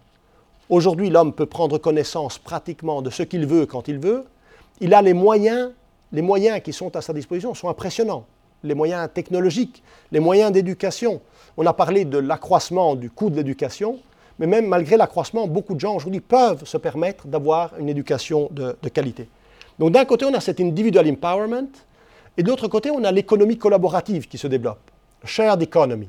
[0.69, 4.27] Aujourd'hui, l'homme peut prendre connaissance pratiquement de ce qu'il veut quand il veut.
[4.81, 5.71] Il a les moyens,
[6.13, 8.27] les moyens qui sont à sa disposition sont impressionnants.
[8.63, 9.83] Les moyens technologiques,
[10.13, 11.23] les moyens d'éducation.
[11.57, 13.99] On a parlé de l'accroissement du coût de l'éducation,
[14.39, 18.77] mais même malgré l'accroissement, beaucoup de gens aujourd'hui peuvent se permettre d'avoir une éducation de,
[18.89, 19.29] qualité.
[19.79, 21.69] Donc d'un côté, on a cet individual empowerment,
[22.37, 24.91] et de l'autre côté, on a l'économie collaborative qui se développe,
[25.25, 26.09] shared economy.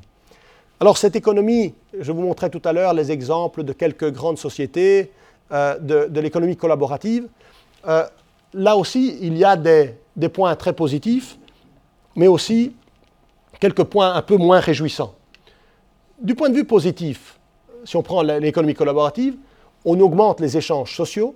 [0.78, 5.10] Alors cette économie, je vous montrais tout à l'heure les exemples de quelques grandes sociétés
[5.52, 7.26] euh, de, l'économie collaborative.
[7.88, 8.06] Euh,
[8.54, 9.96] là aussi, il y a des,
[10.32, 11.36] points très positifs,
[12.14, 12.72] mais aussi
[13.58, 15.14] quelques points un peu moins réjouissants.
[16.22, 17.39] Du point de vue positif,
[17.84, 19.36] si on prend l'économie collaborative,
[19.84, 21.34] on augmente les échanges sociaux,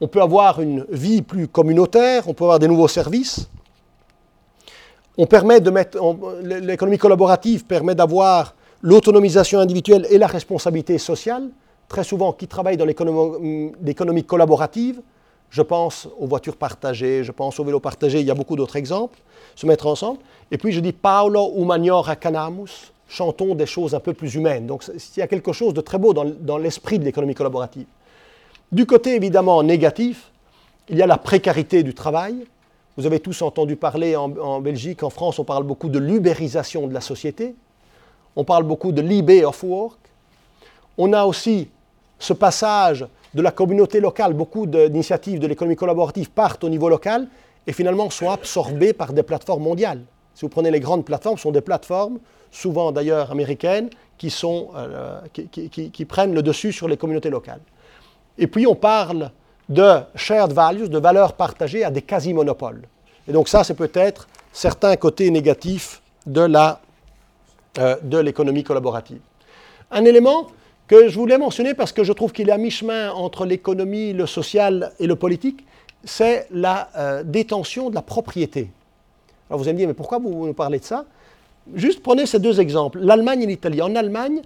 [0.00, 3.48] on peut avoir une vie plus communautaire, on peut avoir des nouveaux services,
[5.18, 5.98] on permet de mettre,
[6.42, 11.50] l'économie collaborative permet d'avoir l'autonomisation individuelle et la responsabilité sociale.
[11.88, 15.02] Très souvent, qui travaille dans l'économie collaborative,
[15.50, 18.76] je pense aux voitures partagées, je pense aux vélos partagés, il y a beaucoup d'autres
[18.76, 19.18] exemples,
[19.54, 20.18] se mettre ensemble.
[20.50, 24.66] Et puis je dis Paolo humaniora canamus, chantons des choses un peu plus humaines.
[24.66, 27.86] Donc il y a quelque chose de très beau dans, l'esprit de l'économie collaborative.
[28.70, 30.30] Du côté évidemment négatif,
[30.88, 32.46] il y a la précarité du travail,
[32.96, 36.92] vous avez tous entendu parler en, Belgique, en France, on parle beaucoup de l'ubérisation de
[36.92, 37.54] la société.
[38.36, 39.98] On parle beaucoup de libé of work.
[40.98, 41.68] On a aussi
[42.18, 44.34] ce passage de la communauté locale.
[44.34, 47.28] Beaucoup d'initiatives de l'économie collaborative partent au niveau local
[47.66, 50.02] et finalement sont absorbées par des plateformes mondiales.
[50.34, 52.18] Si vous prenez les grandes plateformes, ce sont des plateformes,
[52.52, 53.90] souvent d'ailleurs américaines,
[54.24, 57.60] euh, qui prennent le dessus sur les communautés locales.
[58.38, 59.32] Et puis on parle
[59.68, 62.82] de shared values, de valeurs partagées à des quasi-monopoles.
[63.26, 66.48] Et donc ça, c'est peut-être certains côtés négatifs de,
[67.78, 69.20] euh, l'économie collaborative.
[69.90, 70.48] Un élément
[70.86, 74.26] que je voulais mentionner parce que je trouve qu'il est à mi-chemin entre l'économie, le
[74.26, 75.64] social et le politique,
[76.04, 78.70] c'est la euh, détention de la propriété.
[79.48, 81.04] Alors vous allez me dire, mais pourquoi vous nous parlez de ça?
[81.74, 83.82] Juste prenez ces deux exemples, l'Allemagne et l'Italie.
[83.82, 84.42] En Allemagne,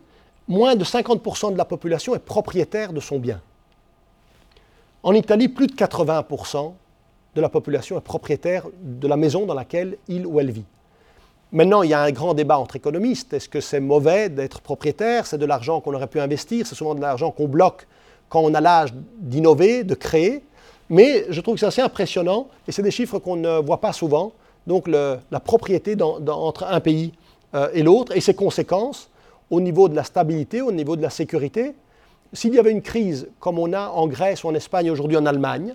[0.48, 3.40] moins de 50% de la population est propriétaire de son bien.
[5.02, 6.72] En Italie, plus de 80%
[7.34, 10.64] de la population est propriétaire de la maison dans laquelle il ou elle vit.
[11.52, 13.32] Maintenant, il y a un grand débat entre économistes.
[13.32, 15.26] Est-ce que c'est mauvais d'être propriétaire?
[15.26, 17.86] C'est de l'argent qu'on aurait pu investir, c'est souvent de l'argent qu'on bloque
[18.28, 20.42] quand on a l'âge d'innover, de créer.
[20.88, 23.92] Mais je trouve que c'est assez impressionnant et c'est des chiffres qu'on ne voit pas
[23.92, 24.32] souvent.
[24.66, 27.12] Donc la propriété entre un pays
[27.54, 29.10] euh, et l'autre et ses conséquences
[29.50, 31.74] au niveau de la stabilité, au niveau de la sécurité,
[32.32, 35.26] s'il y avait une crise comme on a en Grèce ou en Espagne aujourd'hui en
[35.26, 35.74] Allemagne,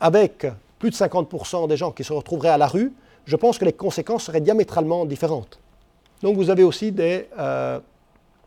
[0.00, 0.46] avec
[0.78, 2.92] plus de 50% des gens qui se retrouveraient à la rue,
[3.26, 5.58] je pense que les conséquences seraient diamétralement différentes.
[6.22, 7.80] Donc vous avez aussi des, euh,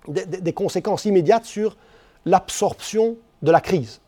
[0.08, 1.76] des, conséquences immédiates sur
[2.26, 4.00] l'absorption de la crise.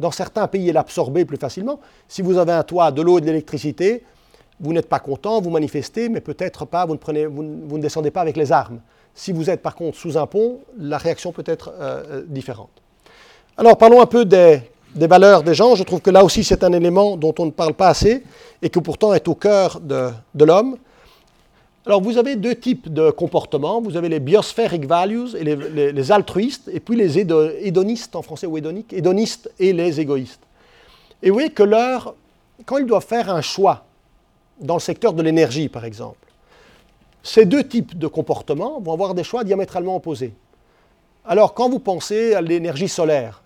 [0.00, 1.80] Dans certains pays, elle est absorbée plus facilement.
[2.08, 4.04] Si vous avez un toit, de l'eau et de l'électricité,
[4.64, 8.22] vous n'êtes pas content, vous manifestez, mais peut-être pas, vous ne, prenez, vous descendez pas
[8.22, 8.80] avec les armes.
[9.14, 12.70] Si vous êtes par contre sous un pont, la réaction peut être euh, euh, différente.
[13.56, 14.62] Alors parlons un peu des,
[14.96, 15.74] valeurs des gens.
[15.74, 18.24] Je trouve que là aussi c'est un élément dont on ne parle pas assez
[18.62, 20.10] et qui pourtant est au cœur de,
[20.44, 20.78] l'homme.
[21.86, 23.82] Alors vous avez deux types de comportements.
[23.82, 28.56] Vous avez les biospheric values et les, altruistes, et puis les hédonistes en français ou
[28.56, 30.40] hédoniques, hédonistes et les égoïstes.
[31.22, 32.14] Et vous voyez que leur,
[32.64, 33.84] quand ils doivent faire un choix
[34.60, 36.18] dans le secteur de l'énergie par exemple,
[37.22, 40.34] ces deux types de comportements vont avoir des choix diamétralement opposés.
[41.24, 43.42] Alors, quand vous pensez à l'énergie solaire,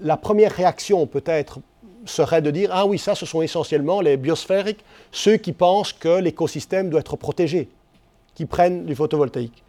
[0.00, 1.60] la première réaction peut-être
[2.04, 6.20] serait de dire Ah oui, ça, ce sont essentiellement les biosphériques, ceux qui pensent que
[6.20, 7.70] l'écosystème doit être protégé,
[8.34, 9.64] qui prennent du photovoltaïque.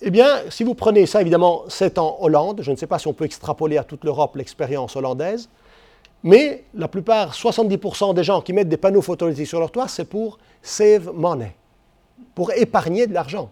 [0.00, 2.60] Eh bien, si vous prenez ça, évidemment, c'est en Hollande.
[2.62, 5.48] Je ne sais pas si on peut extrapoler à toute l'Europe l'expérience hollandaise.
[6.24, 10.04] Mais la plupart, 70% des gens qui mettent des panneaux photovoltaïques sur leur toit, c'est
[10.04, 11.54] pour save money
[12.34, 13.50] pour épargner de l'argent.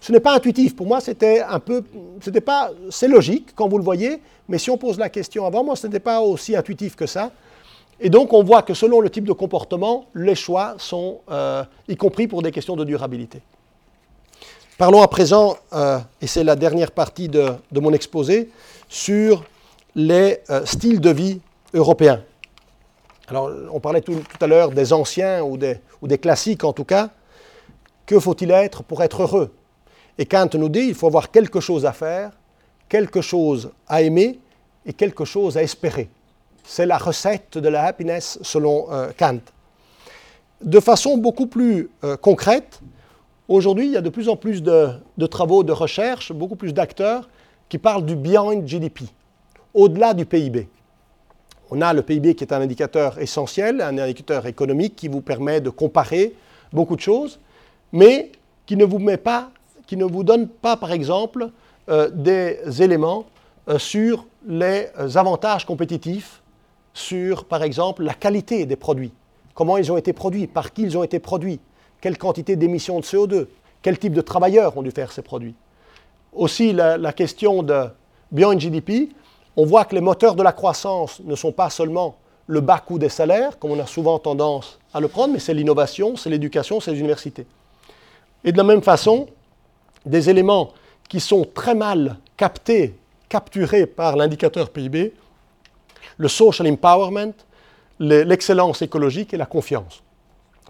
[0.00, 0.74] Ce n'est pas intuitif.
[0.74, 1.84] Pour moi, c'était un peu.
[2.20, 2.70] C'était pas.
[2.90, 5.86] C'est logique quand vous le voyez, mais si on pose la question avant, moi, ce
[5.86, 7.30] n'était pas aussi intuitif que ça.
[8.00, 11.96] Et donc, on voit que selon le type de comportement, les choix sont, euh, y
[11.96, 13.42] compris pour des questions de durabilité.
[14.76, 18.50] Parlons à présent, euh, et c'est la dernière partie de, mon exposé,
[18.88, 19.44] sur
[19.94, 21.40] les euh, styles de vie
[21.74, 22.22] européens.
[23.28, 26.84] Alors, on parlait tout, à l'heure des anciens ou des, ou des classiques en tout
[26.84, 27.10] cas.
[28.04, 29.54] Que faut-il être pour être heureux?
[30.18, 32.32] Et Kant nous dit il faut avoir quelque chose à faire,
[32.88, 34.38] quelque chose à aimer
[34.84, 36.10] et quelque chose à espérer.
[36.64, 39.40] C'est la recette de la happiness selon euh, Kant.
[40.60, 42.80] De façon beaucoup plus euh, concrète,
[43.48, 46.72] aujourd'hui, il y a de plus en plus de, de travaux de recherche, beaucoup plus
[46.72, 47.28] d'acteurs
[47.68, 49.04] qui parlent du beyond GDP,
[49.74, 50.68] au-delà du PIB.
[51.74, 55.62] On a le PIB qui est un indicateur essentiel, un indicateur économique qui vous permet
[55.62, 56.34] de comparer
[56.70, 57.40] beaucoup de choses,
[57.92, 58.30] mais
[58.66, 59.50] qui ne vous, met pas,
[59.86, 61.48] qui ne vous donne pas, par exemple,
[61.88, 63.24] euh, des éléments
[63.70, 66.42] euh, sur les avantages compétitifs,
[66.92, 69.12] sur, par exemple, la qualité des produits,
[69.54, 71.58] comment ils ont été produits, par qui ils ont été produits,
[72.02, 73.46] quelle quantité d'émissions de CO2,
[73.80, 75.54] quel type de travailleurs ont dû faire ces produits.
[76.34, 77.84] Aussi, la, question de
[78.30, 79.08] Beyond GDP,
[79.56, 82.98] on voit que les moteurs de la croissance ne sont pas seulement le bas coût
[82.98, 86.80] des salaires, comme on a souvent tendance à le prendre, mais c'est l'innovation, c'est l'éducation,
[86.80, 87.46] c'est les universités.
[88.44, 89.28] Et de la même façon,
[90.04, 90.72] des éléments
[91.08, 92.94] qui sont très mal captés,
[93.28, 95.14] capturés par l'indicateur PIB,
[96.16, 97.32] le social empowerment,
[98.00, 100.02] l'excellence écologique et la confiance.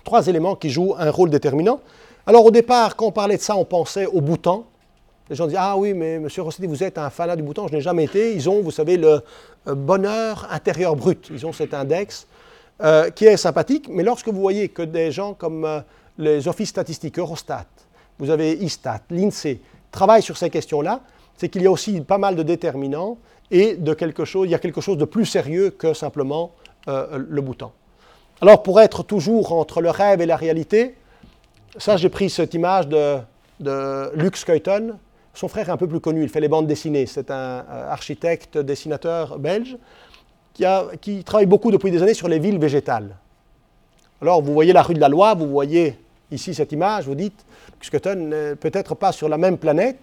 [0.05, 1.81] Trois éléments qui jouent un rôle déterminant.
[2.27, 4.65] Alors au départ, quand on parlait de ça, on pensait au bouton,
[5.33, 7.73] les gens disent Ah oui, mais monsieur Rossetti, vous êtes un fanat du bouton, je
[7.73, 8.35] n'ai jamais été.
[8.35, 9.23] Ils ont, vous savez, le
[9.67, 11.31] euh, bonheur intérieur brut.
[11.33, 12.27] Ils ont cet index
[12.83, 13.89] euh, qui est sympathique.
[13.89, 15.81] Mais lorsque vous voyez que des gens comme euh,
[16.19, 17.65] les offices statistiques Eurostat,
[18.19, 21.01] vous avez ISTAT, l'INSEE, travaillent sur ces questions-là,
[21.39, 23.17] c'est qu'il y a aussi pas mal de déterminants
[23.51, 26.53] et de quelque chose, il y a quelque chose de plus sérieux que simplement
[26.87, 27.71] le bouton.
[28.41, 30.95] Alors, pour être toujours entre le rêve et la réalité,
[31.79, 33.19] ça, j'ai pris cette image de,
[33.61, 34.99] de Kuyten,
[35.35, 37.07] son frère est un peu plus connu, il fait les bandes dessinées.
[37.07, 39.77] C'est un euh, architecte, dessinateur belge
[41.01, 43.17] qui, travaille beaucoup depuis des années sur les villes végétales.
[44.21, 45.99] Alors, vous voyez la rue de la Loi, vous voyez
[46.31, 47.45] ici cette image, vous dites,
[47.81, 49.99] Skeleton n'est peut-être pas sur la même planète,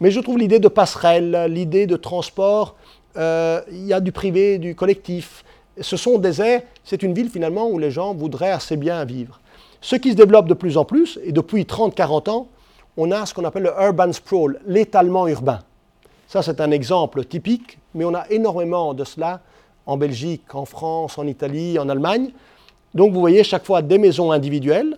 [0.00, 2.74] mais je trouve l'idée de passerelle, l'idée de transport,
[3.16, 5.44] euh, il y a du privé, du collectif.
[5.80, 9.40] Ce sont des airs, c'est une ville finalement où les gens voudraient assez bien vivre.
[9.80, 12.48] Ce qui se développe de plus en plus, et depuis 30-40 ans,
[12.96, 15.60] on a ce qu'on appelle le urban sprawl, l'étalement urbain.
[16.28, 19.40] Ça, c'est un exemple typique, mais on a énormément de cela
[19.86, 22.30] en Belgique, en France, en Italie, en Allemagne.
[22.94, 24.96] Donc, vous voyez chaque fois des maisons individuelles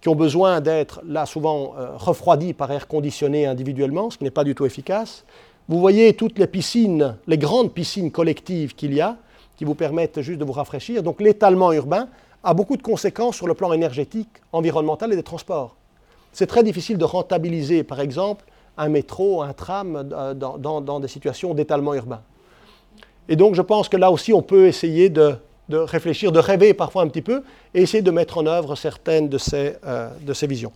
[0.00, 4.30] qui ont besoin d'être, là, souvent euh, refroidies par air conditionné individuellement, ce qui n'est
[4.30, 5.24] pas du tout efficace.
[5.68, 9.16] Vous voyez toutes les piscines, les grandes piscines collectives qu'il y a,
[9.56, 11.02] qui vous permettent juste de vous rafraîchir.
[11.02, 12.08] Donc, l'étalement urbain
[12.44, 15.77] a beaucoup de conséquences sur le plan énergétique, environnemental et des transports.
[16.38, 18.44] C'est très difficile de rentabiliser, par exemple,
[18.76, 22.20] un métro, un tram euh, dans, des situations d'étalement urbain.
[23.28, 25.34] Et donc je pense que là aussi, on peut essayer de,
[25.68, 27.42] réfléchir, de rêver parfois un petit peu,
[27.74, 30.10] et essayer de mettre en œuvre certaines de ces, euh,
[30.42, 30.70] visions.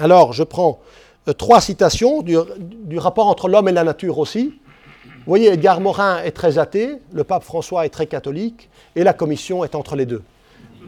[0.00, 0.80] Alors, je prends
[1.28, 4.58] euh, trois citations du, du rapport entre l'homme et la nature aussi.
[5.04, 9.12] Vous voyez, Edgar Morin est très athée, le pape François est très catholique, et la
[9.12, 10.24] commission est entre les deux.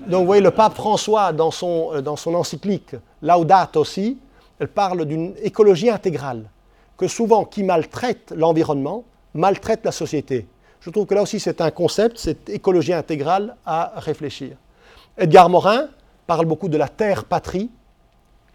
[0.06, 4.18] Donc vous voyez, le pape François, dans son, dans son encyclique Laudate aussi,
[4.58, 6.44] elle parle d'une écologie intégrale,
[6.96, 10.46] que souvent qui maltraite l'environnement, maltraite la société.
[10.80, 14.56] Je trouve que là aussi c'est un concept, cette écologie intégrale à réfléchir.
[15.16, 15.86] Edgar Morin
[16.26, 17.70] parle beaucoup de la terre-patrie,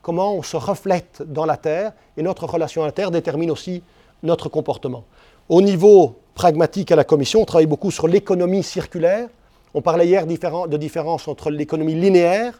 [0.02, 3.84] comment on se reflète dans la terre, et notre relation à la terre détermine aussi
[4.24, 5.06] notre comportement.
[5.48, 9.30] Au niveau pragmatique à la Commission, on travaille beaucoup sur l'économie circulaire.
[9.78, 12.59] On parlait hier de différence entre l'économie linéaire,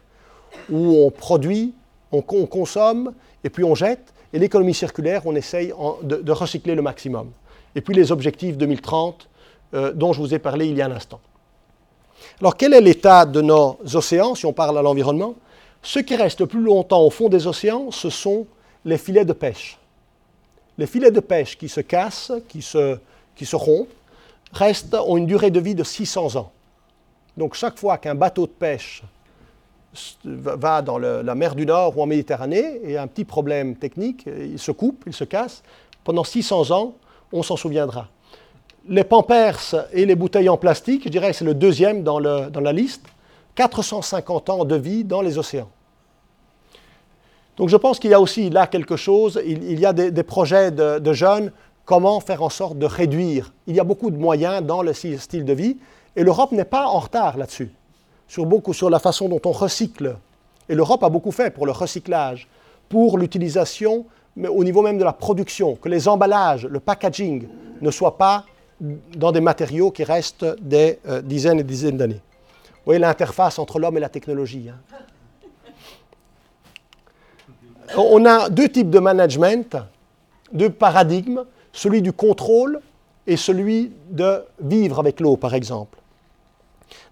[0.70, 1.74] où on produit,
[2.12, 3.12] on, consomme
[3.42, 4.14] et puis on jette.
[4.32, 7.32] Et l'économie circulaire, on essaye de, recycler le maximum.
[7.74, 9.28] Et puis les objectifs 2030
[9.74, 11.18] euh, dont je vous ai parlé il y a un instant.
[12.38, 15.34] Alors quel est l'état de nos océans si on parle à l'environnement?
[15.82, 18.46] Ce qui reste le plus longtemps au fond des océans, ce sont
[18.84, 19.76] les filets de pêche.
[20.78, 22.96] Les filets de pêche qui se cassent, qui se,
[23.34, 23.88] qui se rompent,
[24.52, 26.52] restent, ont une durée de vie de 600 ans.
[27.38, 29.04] Donc chaque fois qu'un bateau de pêche
[30.24, 34.26] va dans la mer du Nord ou en Méditerranée et a un petit problème technique,
[34.26, 35.62] il se coupe, il se casse,
[36.02, 36.94] pendant 600 ans,
[37.32, 38.08] on s'en souviendra.
[38.88, 42.72] Les pampers et les bouteilles en plastique, je dirais que c'est le deuxième dans, la
[42.72, 43.06] liste,
[43.54, 45.70] 450 ans de vie dans les océans.
[47.56, 50.72] Donc je pense qu'il y a aussi là quelque chose, il, y a des, projets
[50.72, 51.52] de, jeunes,
[51.84, 53.52] comment faire en sorte de réduire.
[53.68, 55.76] Il y a beaucoup de moyens dans le style de vie,
[56.18, 57.70] et l'Europe n'est pas en retard là-dessus
[58.26, 60.16] sur, beaucoup, sur la façon dont on recycle.
[60.68, 62.48] Et l'Europe a beaucoup fait pour le recyclage,
[62.88, 64.04] pour l'utilisation,
[64.34, 67.46] mais au niveau même de la production, que les emballages, le packaging
[67.80, 68.44] ne soient pas
[68.80, 72.20] dans des matériaux qui restent des euh, dizaines et dizaines d'années.
[72.84, 74.70] voyez l'interface entre l'homme et la technologie.
[74.70, 74.98] Hein.
[77.96, 79.76] On a deux types de management,
[80.52, 82.80] deux paradigmes, celui du contrôle
[83.24, 85.96] et celui de vivre avec l'eau, par exemple.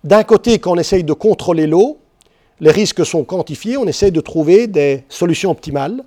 [0.05, 1.99] D'un côté, quand on essaye de contrôler l'eau,
[2.61, 6.03] les risques sont quantifiés, on essaye de trouver des solutions optimales.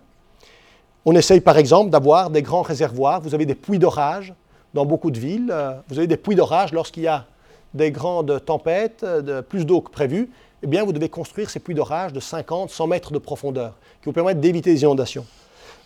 [1.05, 3.21] On essaye par exemple d'avoir des grands réservoirs.
[3.21, 4.33] Vous avez des puits d'orage
[4.73, 5.53] dans beaucoup de villes.
[5.87, 7.25] Vous avez des puits d'orage lorsqu'il y a
[7.73, 9.05] des grandes tempêtes,
[9.47, 10.29] plus d'eau que prévu.
[10.61, 14.05] Eh bien, vous devez construire ces puits d'orage de 50, 100 mètres de profondeur qui
[14.05, 15.25] vous permettent d'éviter les inondations.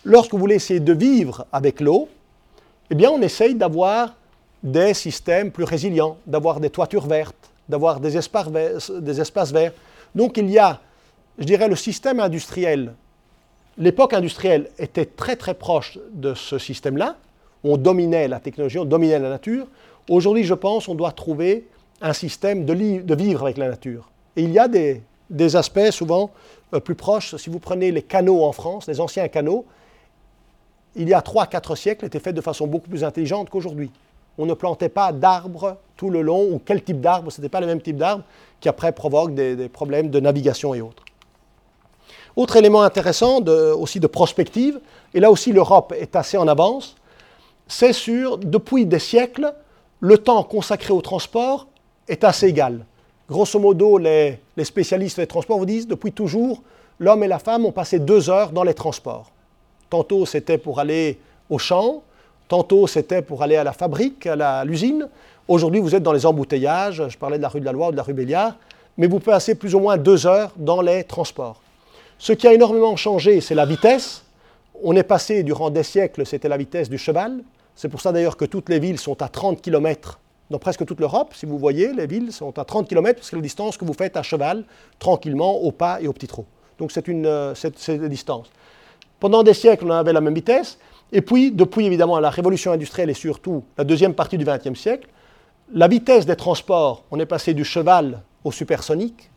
[0.02, 2.08] Lorsque vous voulez essayer de vivre avec l'eau,
[2.90, 4.14] eh bien, on essaye d'avoir
[4.62, 8.48] des systèmes plus résilients, d'avoir des toitures vertes, d'avoir des espaces
[8.90, 9.72] des espaces verts.
[10.14, 10.80] Donc, il y a,
[11.38, 12.94] je dirais, le système industriel
[13.78, 17.16] l'époque industrielle était très très proche de ce système-là.
[17.62, 19.66] On dominait la technologie, on dominait la nature.
[20.08, 21.66] Aujourd'hui, je pense, on doit trouver
[22.00, 24.10] un système de, vivre avec la nature.
[24.36, 25.02] Et il y a des,
[25.56, 26.30] aspects souvent
[26.74, 27.36] euh, plus proches.
[27.36, 29.64] Si vous prenez les canaux en France, les anciens canaux,
[30.96, 33.90] il y a 3-4 siècles, étaient faits de façon beaucoup plus intelligente qu'aujourd'hui.
[34.38, 37.60] On ne plantait pas d'arbres tout le long, ou quel type d'arbres, ce n'était pas
[37.60, 38.24] le même type d'arbres
[38.60, 41.04] qui après provoquent des problèmes de navigation et autres.
[42.36, 44.80] Autre élément intéressant aussi de prospective,
[45.12, 46.96] et là aussi l'Europe est assez en avance,
[47.68, 49.54] c'est sur, depuis des siècles,
[50.00, 51.68] le temps consacré au transport
[52.08, 52.84] est assez égal.
[53.28, 56.62] Grosso modo, les, les spécialistes des transports vous disent, depuis toujours,
[56.98, 59.30] l'homme et la femme ont passé deux heures dans les transports.
[59.88, 62.02] Tantôt c'était pour aller au champ,
[62.48, 65.08] tantôt c'était pour aller à la fabrique, à l'usine.
[65.46, 67.92] Aujourd'hui, vous êtes dans les embouteillages, je parlais de la rue de la Loire ou
[67.92, 68.54] de la rue Béliard,
[68.96, 71.60] mais vous passez plus ou moins deux heures dans les transports.
[72.18, 74.24] Ce qui a énormément changé, c'est la vitesse.
[74.82, 77.42] On est passé, durant des siècles, c'était la vitesse du cheval.
[77.74, 80.18] C'est pour ça d'ailleurs que toutes les villes sont à 30 km
[80.50, 81.34] dans presque toute l'Europe.
[81.34, 83.94] Si vous voyez, les villes sont à 30 km, parce que la distance que vous
[83.94, 84.64] faites à cheval,
[84.98, 86.46] tranquillement, au pas et au petit trot.
[86.78, 87.54] Donc c'est une euh,
[88.08, 88.48] distance.
[89.20, 90.78] Pendant des siècles, on avait la même vitesse.
[91.12, 95.08] Et puis, depuis évidemment la révolution industrielle et surtout la deuxième partie du XXe siècle,
[95.72, 99.30] la vitesse des transports, on est passé du cheval au supersonique.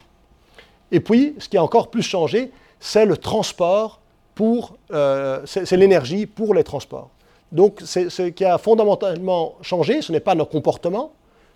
[0.92, 4.00] Et puis, ce qui a encore plus changé, c'est le transport
[4.36, 7.10] pour, euh, c'est l'énergie pour les transports.
[7.52, 11.14] Donc ce qui a fondamentalement changé, ce n'est pas nos comportements,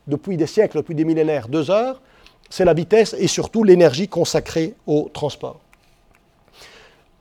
[0.08, 2.02] depuis des siècles, depuis des millénaires, deux heures,
[2.50, 5.60] c'est la vitesse et surtout l'énergie consacrée au transport.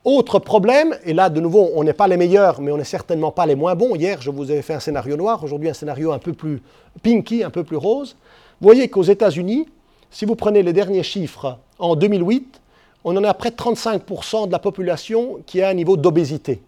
[0.03, 3.31] Autre problème, et là de nouveau on n'est pas les meilleurs, mais on n'est certainement
[3.31, 3.95] pas les moins bons.
[3.95, 6.61] Hier je vous avais fait un scénario noir, aujourd'hui un scénario un peu plus
[7.03, 8.15] pinky, un peu plus rose.
[8.59, 9.67] Vous voyez qu'aux États-Unis,
[10.09, 12.61] si vous prenez les derniers chiffres en 2008,
[13.03, 16.61] on en a près de 35% de la population qui a un niveau d'obésité.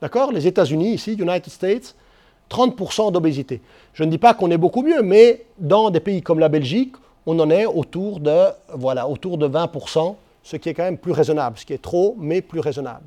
[0.00, 0.30] D'accord?
[0.30, 1.94] Les États-Unis, ici, United States,
[2.50, 3.60] 30% d'obésité.
[3.94, 6.92] Je ne dis pas qu'on est beaucoup mieux, mais dans des pays comme la Belgique,
[7.26, 10.14] on en est autour de, voilà, autour de 20%,
[10.48, 13.04] ce qui est quand même plus raisonnable, ce qui est trop, mais plus raisonnable.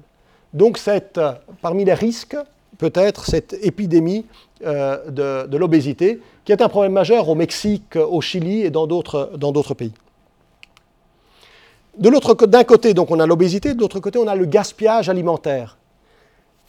[0.53, 1.19] Donc, cette,
[1.59, 2.37] parmi les risques,
[2.77, 4.27] peut-être cette épidémie
[4.63, 9.73] euh, de, l'obésité, qui est un problème majeur au Mexique, au Chili et dans d'autres
[9.73, 9.91] pays
[11.97, 15.77] d'un côté, donc, on a l'obésité, de l'autre côté, on a le gaspillage alimentaire.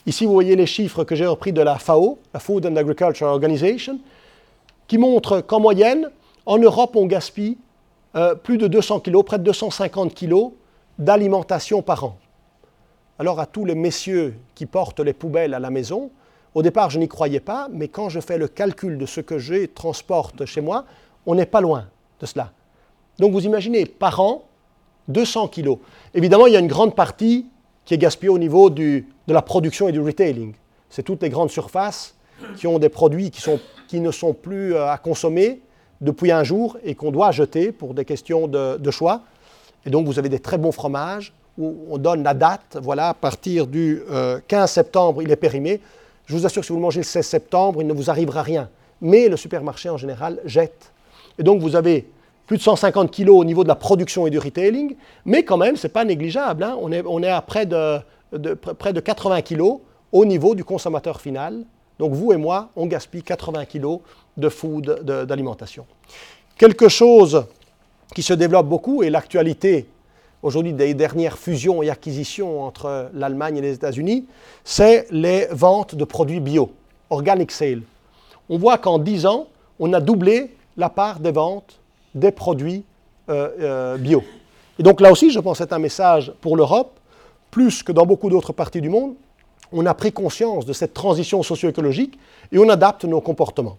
[0.07, 3.29] Ici, vous voyez les chiffres que j'ai repris de la FAO, la Food and Agriculture
[3.29, 4.01] Organization,
[4.89, 6.11] qui montrent qu'en moyenne,
[6.45, 7.57] en Europe, on gaspille
[8.17, 10.51] euh, plus de 200 kg, près de 250 kg
[10.99, 12.17] d'alimentation par an.
[13.19, 16.11] Alors à tous les messieurs qui portent les poubelles à la maison,
[16.55, 19.39] au départ, je n'y croyais pas, mais quand je fais le calcul de ce que
[19.39, 20.85] je transporte chez moi,
[21.25, 21.87] on n'est pas loin
[22.21, 22.53] de cela.
[23.19, 24.45] Donc vous imaginez, par an,
[25.09, 25.79] 200 kilos.
[26.15, 27.47] Évidemment, il y a une grande partie
[27.85, 30.55] qui est gaspillée au niveau de la production et du retailing.
[30.91, 32.15] C'est toutes les grandes surfaces
[32.57, 35.61] qui ont des produits qui, ne sont plus euh, à consommer
[36.01, 39.23] depuis un jour et qu'on doit jeter pour des questions de, choix.
[39.87, 42.79] Et donc, vous avez des très bons fromages où on donne la date.
[42.81, 45.81] Voilà, à partir du 15 euh, septembre, il est périmé.
[46.27, 48.69] Je vous assure si vous le mangez le 16 septembre, il ne vous arrivera rien.
[49.01, 50.93] Mais le supermarché, en général, jette.
[51.39, 52.07] Et donc, vous avez
[52.47, 55.77] plus de 150 kg au niveau de la production et du retailing, mais quand même,
[55.77, 56.63] ce n'est pas négligeable.
[56.63, 56.77] Hein.
[56.81, 57.99] On, est, on, est, à près de,
[58.79, 59.63] près de 80 kg
[60.13, 61.65] au niveau du consommateur final.
[61.99, 63.99] Donc vous et moi, on gaspille 80 kg
[64.37, 65.87] de food, d'alimentation.
[66.59, 67.45] Quelque chose
[68.15, 69.87] qui se développe beaucoup, et l'actualité
[70.43, 74.27] aujourd'hui des dernières fusions et acquisitions entre l'Allemagne et les États-Unis,
[74.65, 76.73] c'est les ventes de produits bio,
[77.11, 77.83] organic sale.
[78.49, 79.47] On voit qu'en 10 ans,
[79.79, 81.79] on a doublé la part des ventes
[82.15, 82.85] des produits
[83.31, 84.23] euh, euh, bio.
[84.79, 86.99] Et donc là aussi, je pense que c'est un message pour l'Europe,
[87.51, 89.15] plus que dans beaucoup d'autres parties du monde.
[89.71, 92.19] On a pris conscience de cette transition socio-écologique
[92.51, 93.79] et on adapte nos comportements.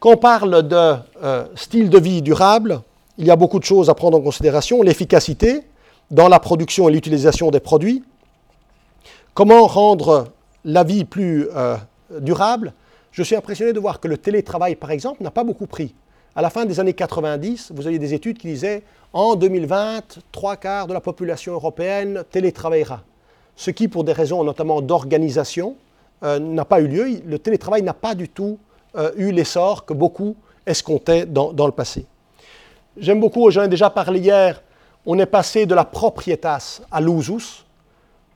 [0.00, 2.80] Quand on parle de euh, style de vie durable,
[3.18, 4.80] il y a beaucoup de choses à prendre en considération.
[4.82, 5.60] L'efficacité
[6.10, 8.02] dans la production et l'utilisation des produits.
[9.34, 10.28] Comment rendre
[10.64, 11.76] la vie plus euh,
[12.18, 12.72] durable
[13.12, 15.94] Je suis impressionné de voir que le télétravail, par exemple, n'a pas beaucoup pris.
[16.34, 18.82] À la fin des années 90, vous aviez des études qui disaient
[19.12, 23.02] en 2020, trois quarts de la population européenne télétravaillera.
[23.54, 25.76] Ce qui, pour des raisons notamment d'organisation,
[26.22, 27.20] euh, n'a pas eu lieu.
[27.26, 28.58] Le télétravail n'a pas du tout
[28.96, 30.36] euh, eu l'essor que beaucoup
[30.66, 32.06] escomptaient dans, dans le passé.
[32.96, 34.62] J'aime beaucoup, j'en ai déjà parlé hier,
[35.06, 37.64] on est passé de la proprietas à l'usus.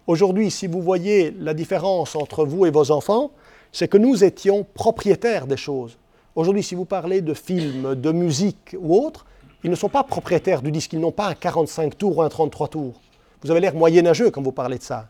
[0.06, 3.30] Aujourd'hui, si vous voyez la différence entre vous et vos enfants,
[3.72, 5.98] c'est que nous étions propriétaires des choses.
[6.36, 9.26] Aujourd'hui, si vous parlez de films, de musique ou autre,
[9.64, 12.28] ils ne sont pas propriétaires du disque, ils n'ont pas un 45 tours ou un
[12.28, 13.00] 33 tours.
[13.42, 15.08] Vous avez l'air moyenâgeux quand vous parlez de ça.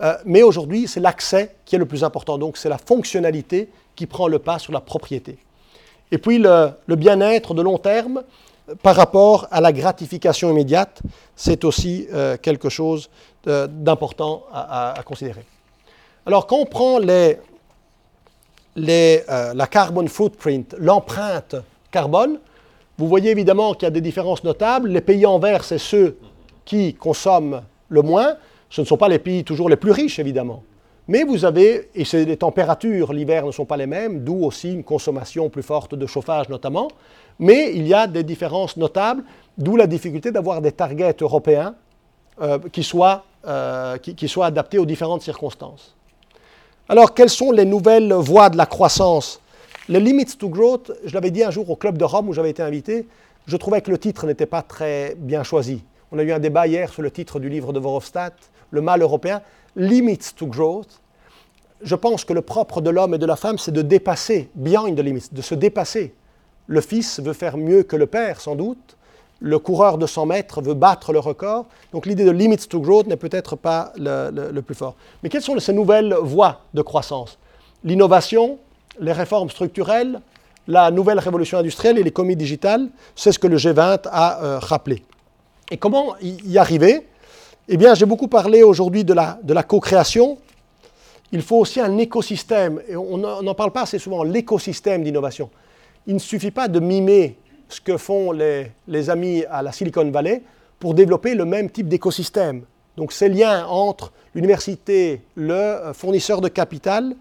[0.00, 2.38] Euh, mais aujourd'hui, c'est l'accès qui est le plus important.
[2.38, 5.38] Donc, c'est la fonctionnalité qui prend le pas sur la propriété.
[6.12, 8.22] Et puis, le, bien-être de long terme
[8.68, 11.00] euh, par rapport à la gratification immédiate,
[11.34, 13.10] c'est aussi euh, quelque chose
[13.44, 15.42] d'important à, considérer.
[16.26, 17.36] Alors, quand on prend la
[19.70, 21.56] carbon footprint, l'empreinte
[21.90, 22.38] carbone,
[22.98, 24.90] vous voyez évidemment qu'il y a des différences notables.
[24.90, 26.18] Les pays en vert, c'est ceux
[26.66, 28.36] qui consomment le moins.
[28.70, 30.62] Ce ne sont pas les pays toujours les plus riches, évidemment.
[31.08, 34.84] Mais vous avez, et les températures l'hiver ne sont pas les mêmes, d'où aussi une
[34.84, 36.88] consommation plus forte de chauffage notamment.
[37.38, 39.24] Mais il y a des différences notables,
[39.56, 41.74] d'où la difficulté d'avoir des targets européens
[42.42, 45.94] euh, qui, soient, euh, qui soient adaptés aux différentes circonstances.
[46.90, 49.40] Alors, quelles sont les nouvelles voies de la croissance?
[49.88, 52.50] Les limits to growth, je l'avais dit un jour au Club de Rome où j'avais
[52.50, 53.06] été invité,
[53.46, 55.82] je trouvais que le titre n'était pas très bien choisi.
[56.12, 58.34] On a eu un débat hier sur le titre du livre de Verhofstadt,
[58.70, 59.42] Le mal européen,
[59.76, 61.00] Limits to Growth.
[61.82, 64.94] Je pense que le propre de l'homme et de la femme, c'est de dépasser, beyond
[64.94, 66.14] the limits, de se dépasser.
[66.66, 68.96] Le fils veut faire mieux que le père, sans doute.
[69.40, 71.66] Le coureur de 100 mètres veut battre le record.
[71.92, 74.96] Donc l'idée de limits to growth n'est peut-être pas le, plus fort.
[75.22, 77.38] Mais quelles sont ces nouvelles voies de croissance?
[77.84, 78.58] L'innovation,
[78.98, 80.20] les réformes structurelles,
[80.66, 85.04] la nouvelle révolution industrielle et l'économie digitale, c'est ce que le G20 a euh, rappelé.
[85.70, 87.06] Et comment y arriver?
[87.70, 90.38] Eh bien, j'ai beaucoup parlé aujourd'hui de la, co-création.
[91.32, 95.50] Il faut aussi un écosystème, et on n'en parle pas assez souvent, l'écosystème d'innovation.
[96.06, 97.36] Il ne suffit pas de mimer
[97.68, 100.42] ce que font les, les amis à la Silicon Valley
[100.78, 102.62] pour développer le même type d'écosystème.
[102.96, 107.14] Donc ces liens entre l'université, le fournisseur de capital,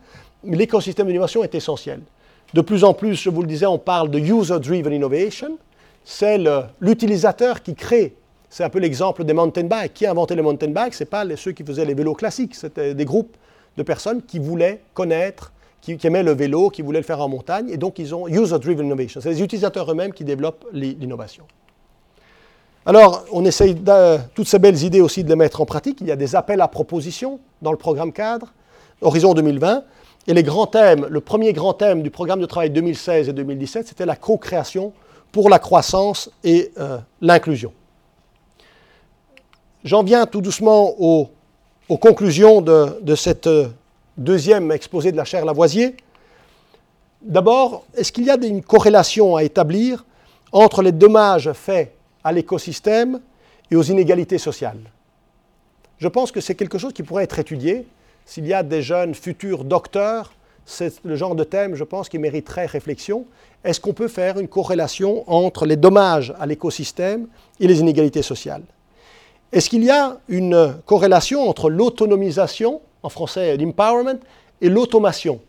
[0.46, 2.00] l'écosystème d'innovation est essentiel.
[2.54, 5.58] De plus en plus, je vous le disais, on parle de user-driven innovation.
[6.06, 6.40] C'est
[6.80, 8.16] l'utilisateur qui crée
[8.50, 9.94] c'est un peu l'exemple des mountain bikes.
[9.94, 10.94] Qui a inventé les mountain bikes?
[10.94, 13.36] Ce n'est pas ceux qui faisaient les vélos classiques, c'était des groupes
[13.78, 17.70] de personnes qui voulaient connaître, qui, aimaient le vélo, qui voulaient le faire en montagne,
[17.70, 19.22] et donc ils ont user-driven innovation.
[19.22, 21.46] C'est les utilisateurs eux-mêmes qui développent l'innovation.
[22.86, 23.76] Alors, on essaye
[24.34, 26.00] toutes ces belles idées aussi de les mettre en pratique.
[26.00, 28.54] Il y a des appels à propositions dans le programme cadre,
[29.02, 29.84] Horizon 2020.
[30.28, 33.88] Et les grands thèmes, le premier grand thème du programme de travail 2016 et 2017,
[33.88, 34.94] c'était la co-création
[35.32, 37.74] pour la croissance et euh, l'inclusion.
[39.88, 41.30] J'en viens tout doucement aux,
[42.02, 43.48] conclusions de, cette
[44.18, 45.96] deuxième exposé de la chaire Lavoisier.
[47.22, 50.04] D'abord, est-ce qu'il y a une corrélation à établir
[50.52, 53.22] entre les dommages faits à l'écosystème
[53.72, 54.82] et aux inégalités sociales?
[56.00, 57.88] Je pense que c'est quelque chose qui pourrait être étudié.
[58.26, 60.34] S'il y a des jeunes futurs docteurs,
[60.66, 63.26] c'est le genre de thème, je pense, qui mériterait réflexion.
[63.64, 67.28] Est-ce qu'on peut faire une corrélation entre les dommages à l'écosystème
[67.62, 68.64] et les inégalités sociales?
[69.52, 74.20] Est-ce qu'il y a une corrélation entre l'autonomisation, en français l'empowerment,
[74.62, 75.40] et l'automation?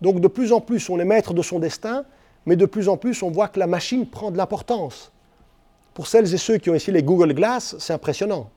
[0.00, 2.04] Donc de plus en plus, on est maître de son destin,
[2.46, 5.10] mais de plus en plus, on voit que la machine prend de l'importance.
[5.94, 8.50] Pour celles et ceux qui ont essayé les Google Glass, c'est impressionnant.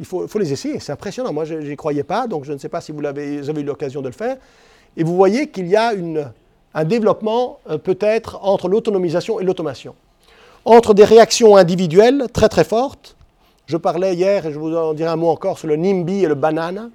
[0.00, 1.32] Il faut, les essayer, c'est impressionnant.
[1.32, 4.00] Moi, je n'y croyais pas, donc je ne sais pas si vous, avez, eu l'occasion
[4.00, 4.36] de le faire.
[4.96, 5.92] Et vous voyez qu'il y a
[6.74, 9.94] un développement euh, peut-être entre l'autonomisation et l'automation.
[10.64, 13.16] Entre des réactions individuelles très très fortes,
[13.68, 16.26] je parlais hier, et je vous en dirai un mot encore, sur le NIMBY et
[16.26, 16.88] le banana,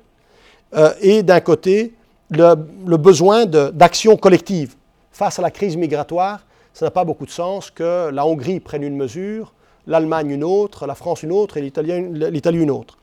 [0.75, 1.93] euh, et d'un côté,
[2.31, 2.55] le,
[2.97, 4.75] besoin d'action collective.
[5.11, 6.39] Face à la crise migratoire,
[6.73, 9.53] ça n'a pas beaucoup de sens que la Hongrie prenne une mesure,
[9.85, 12.97] l'Allemagne une autre, la France une autre et l'Italie une autre.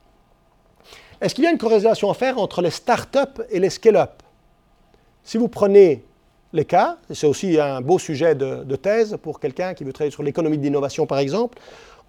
[1.21, 4.21] Est-ce qu'il y a une corrélation à faire entre les start-up et les scale-up?
[5.23, 6.03] Si vous prenez
[6.51, 10.23] les cas, c'est aussi un beau sujet de, thèse pour quelqu'un qui veut travailler sur
[10.23, 11.57] l'économie de l'innovation par exemple,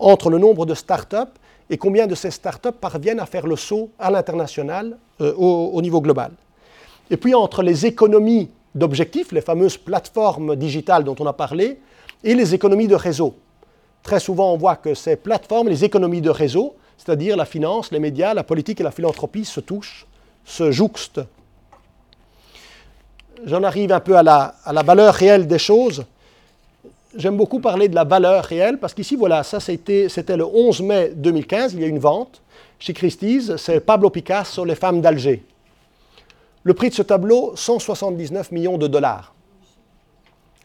[0.00, 1.28] entre le nombre de start-up
[1.70, 6.00] et combien de ces startups parviennent à faire le saut à l'international euh, au, niveau
[6.00, 6.32] global.
[7.10, 11.80] Et puis entre les économies d'objectifs, les fameuses plateformes digitales dont on a parlé,
[12.24, 13.34] et les économies de réseau.
[14.02, 17.98] Très souvent, on voit que ces plateformes, les économies de réseau, c'est-à-dire la finance, les
[17.98, 20.06] médias, la politique et la philanthropie, se touchent,
[20.44, 21.20] se jouxtent.
[23.44, 26.04] J'en arrive un peu à la, à la valeur réelle des choses.
[27.14, 31.12] J'aime beaucoup parler de la valeur réelle parce qu'ici, voilà, ça c'était le 11 mai
[31.14, 32.40] 2015, il y a une vente
[32.78, 35.44] chez Christie's, c'est Pablo Picasso, Les femmes d'Alger.
[36.62, 39.34] Le prix de ce tableau, 179 millions de dollars.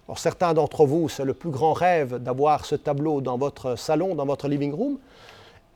[0.08, 4.16] Alors, certains d'entre vous, c'est le plus grand rêve d'avoir ce tableau dans votre salon,
[4.16, 4.98] dans votre living room.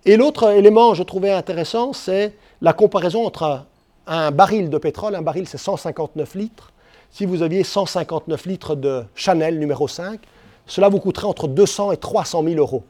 [0.06, 3.66] Et l'autre élément que je trouvais intéressant, c'est la comparaison entre
[4.08, 6.72] un baril de pétrole, un baril c'est 159 litres.
[7.12, 10.22] Si vous aviez 159 litres de Chanel numéro 5,
[10.66, 12.84] cela vous coûterait entre 200 et 300 000 euros.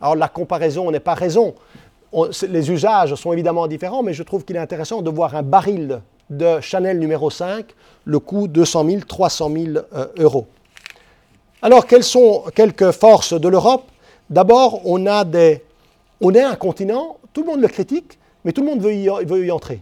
[0.00, 1.54] Alors la comparaison n'est pas raison.
[2.48, 6.00] les usages sont évidemment différents, mais je trouve qu'il est intéressant de voir un baril
[6.30, 7.66] de Chanel numéro 5,
[8.04, 9.84] le coût 200 000, 300 000
[10.18, 10.46] euros.
[11.62, 13.84] Alors, quelles sont quelques forces de l'Europe?
[14.30, 15.62] D'abord, on, est
[16.42, 19.50] un continent, tout le monde le critique, mais tout le monde veut y, veut y
[19.50, 19.80] entrer.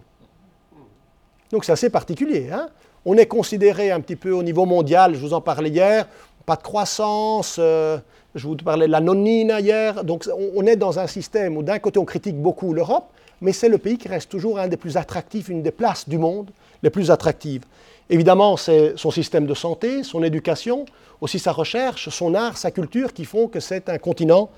[1.50, 2.48] Donc c'est assez particulier.
[2.52, 2.68] Hein
[3.06, 6.08] on est considéré un petit peu au niveau mondial, je vous en parlais hier,
[6.47, 7.99] pas de croissance, euh,
[8.36, 10.05] je vous parlais de la nonine hier.
[10.05, 13.09] Donc on, est dans un système où d'un côté on critique beaucoup l'Europe,
[13.40, 16.18] mais c'est le pays qui reste toujours un des plus attractifs, une des places du
[16.18, 16.51] monde
[16.82, 17.64] les plus attractives.
[18.09, 20.86] Évidemment, c'est son système de santé, son éducation,
[21.20, 24.49] aussi sa recherche, son art, sa culture qui font que c'est un continent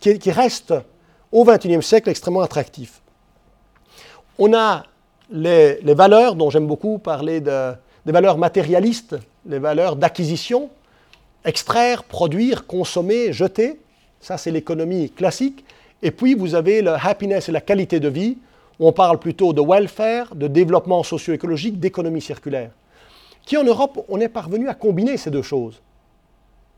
[0.00, 0.74] qui, reste
[1.30, 3.00] au XXIe siècle extrêmement attractif.
[4.38, 4.82] On a
[5.30, 9.16] les, valeurs dont j'aime beaucoup parler des valeurs matérialistes,
[9.46, 10.70] les valeurs d'acquisition,
[11.46, 13.80] extraire, produire, consommer, jeter,
[14.20, 15.64] ça c'est l'économie classique.
[16.02, 18.36] Et puis vous avez le happiness et la qualité de vie,
[18.78, 22.72] on parle plutôt de welfare, de développement socio-écologique, d'économie circulaire.
[23.46, 25.80] Qui en Europe, on est parvenu à combiner ces deux choses.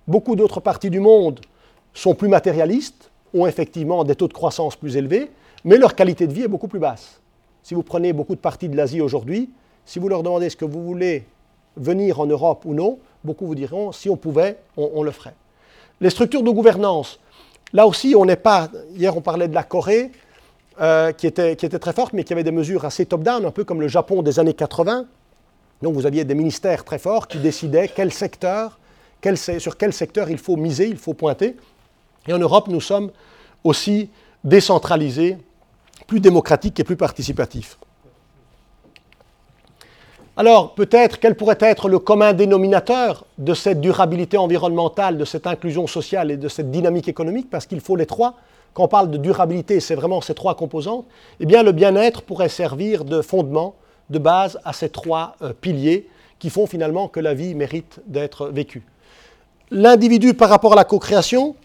[0.06, 1.40] Beaucoup d'autres parties du monde
[1.94, 5.30] sont plus matérialistes, ont effectivement des taux de croissance plus élevés,
[5.64, 7.20] mais leur qualité de vie est beaucoup plus basse.
[7.62, 9.50] Si vous prenez beaucoup de parties de l'Asie aujourd'hui,
[9.84, 11.24] si vous leur demandez ce que vous voulez
[11.76, 12.98] venir en Europe ou non,
[13.28, 15.34] beaucoup vous diront si on pouvait, on le ferait.
[16.00, 17.20] Les structures de gouvernance,
[17.72, 18.68] Là aussi, on n'est pas.
[18.94, 20.10] Hier, on parlait de la Corée,
[20.80, 23.80] euh, qui, était, très forte, mais qui avait des mesures assez top-down, un peu comme
[23.80, 25.06] le Japon des années 80.
[25.82, 28.78] Donc, vous aviez des ministères très forts qui décidaient quel secteur,
[29.58, 31.56] sur quel secteur il faut miser, il faut pointer.
[32.26, 33.10] Et en Europe, nous sommes
[33.64, 34.10] aussi
[34.44, 35.36] décentralisés,
[36.06, 37.76] plus démocratiques et plus participatifs.
[40.38, 45.88] Alors, peut-être, quel pourrait être le commun dénominateur de cette durabilité environnementale, de cette inclusion
[45.88, 48.34] sociale et de cette dynamique économique, parce qu'il faut les trois.
[48.72, 51.06] Quand on parle de durabilité, c'est vraiment ces trois composantes.
[51.40, 53.74] Eh bien, le bien-être pourrait servir de fondement,
[54.10, 56.06] de base à ces trois euh, piliers
[56.38, 58.84] qui font finalement que la vie mérite d'être vécue.
[59.72, 61.56] L'individu par rapport à la co-création,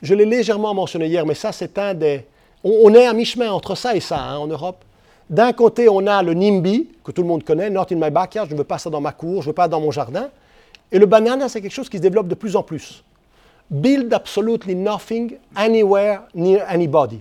[0.00, 2.24] je l'ai légèrement mentionné hier, mais ça, c'est un des.
[2.62, 4.84] On, est à mi-chemin entre ça et ça hein, en Europe.
[5.32, 8.48] D'un côté, on a le NIMBY, que tout le monde connaît, Not in my backyard,
[8.48, 10.28] je ne veux pas ça dans ma cour, je ne veux pas dans mon jardin.
[10.92, 13.02] Et le banana, c'est quelque chose qui se développe de plus en plus.
[13.70, 17.20] Build absolutely nothing, anywhere, near anybody.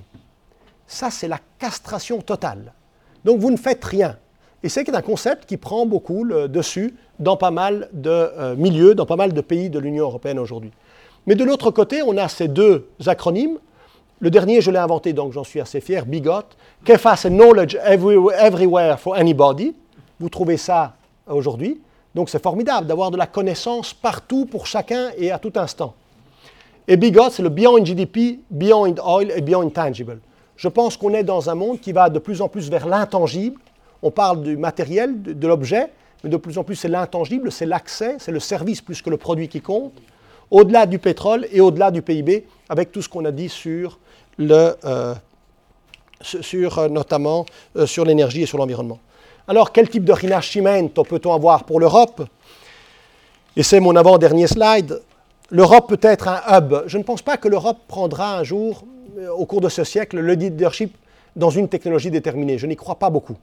[0.86, 2.74] Ça, c'est la castration totale.
[3.24, 4.18] Donc, vous ne faites rien.
[4.62, 8.94] Et c'est un concept qui prend beaucoup le dessus dans pas mal de euh, milieux,
[8.94, 10.72] dans pas mal de pays de l'Union européenne aujourd'hui.
[11.28, 13.58] Mais de l'autre côté, on a ces deux acronymes,
[14.22, 16.44] le dernier, je l'ai inventé, donc j'en suis assez fier, Bigot.
[16.86, 19.74] KEFA, Knowledge Everywhere for Anybody.
[20.20, 20.94] Vous trouvez ça
[21.28, 21.82] aujourd'hui.
[22.14, 25.96] Donc c'est formidable d'avoir de la connaissance partout pour chacun et à tout instant.
[26.88, 30.20] Et Bigot, c'est le Beyond GDP, Beyond Oil et Beyond Tangible.
[30.56, 33.60] Je pense qu'on est dans un monde qui va de plus en plus vers l'intangible.
[34.04, 35.90] On parle du matériel, de l'objet,
[36.24, 39.18] mais de plus en plus c'est l'intangible, c'est l'accès, c'est le service plus que le
[39.18, 39.94] produit qui compte,
[40.52, 43.98] au-delà du pétrole et au-delà du PIB, avec tout ce qu'on a dit sur
[44.40, 45.16] euh,
[46.22, 49.00] sur euh, notamment euh, sur l'énergie et sur l'environnement.
[49.48, 52.24] Alors, quel type de rinascimento peut-on avoir pour l'Europe?
[53.56, 55.02] Et c'est mon avant-dernier slide.
[55.50, 56.84] L'Europe peut être un hub.
[56.86, 58.86] Je ne pense pas que l'Europe prendra un jour,
[59.36, 60.96] au cours de ce siècle, le leadership
[61.36, 62.58] dans une technologie déterminée.
[62.58, 63.36] Je n'y crois pas beaucoup.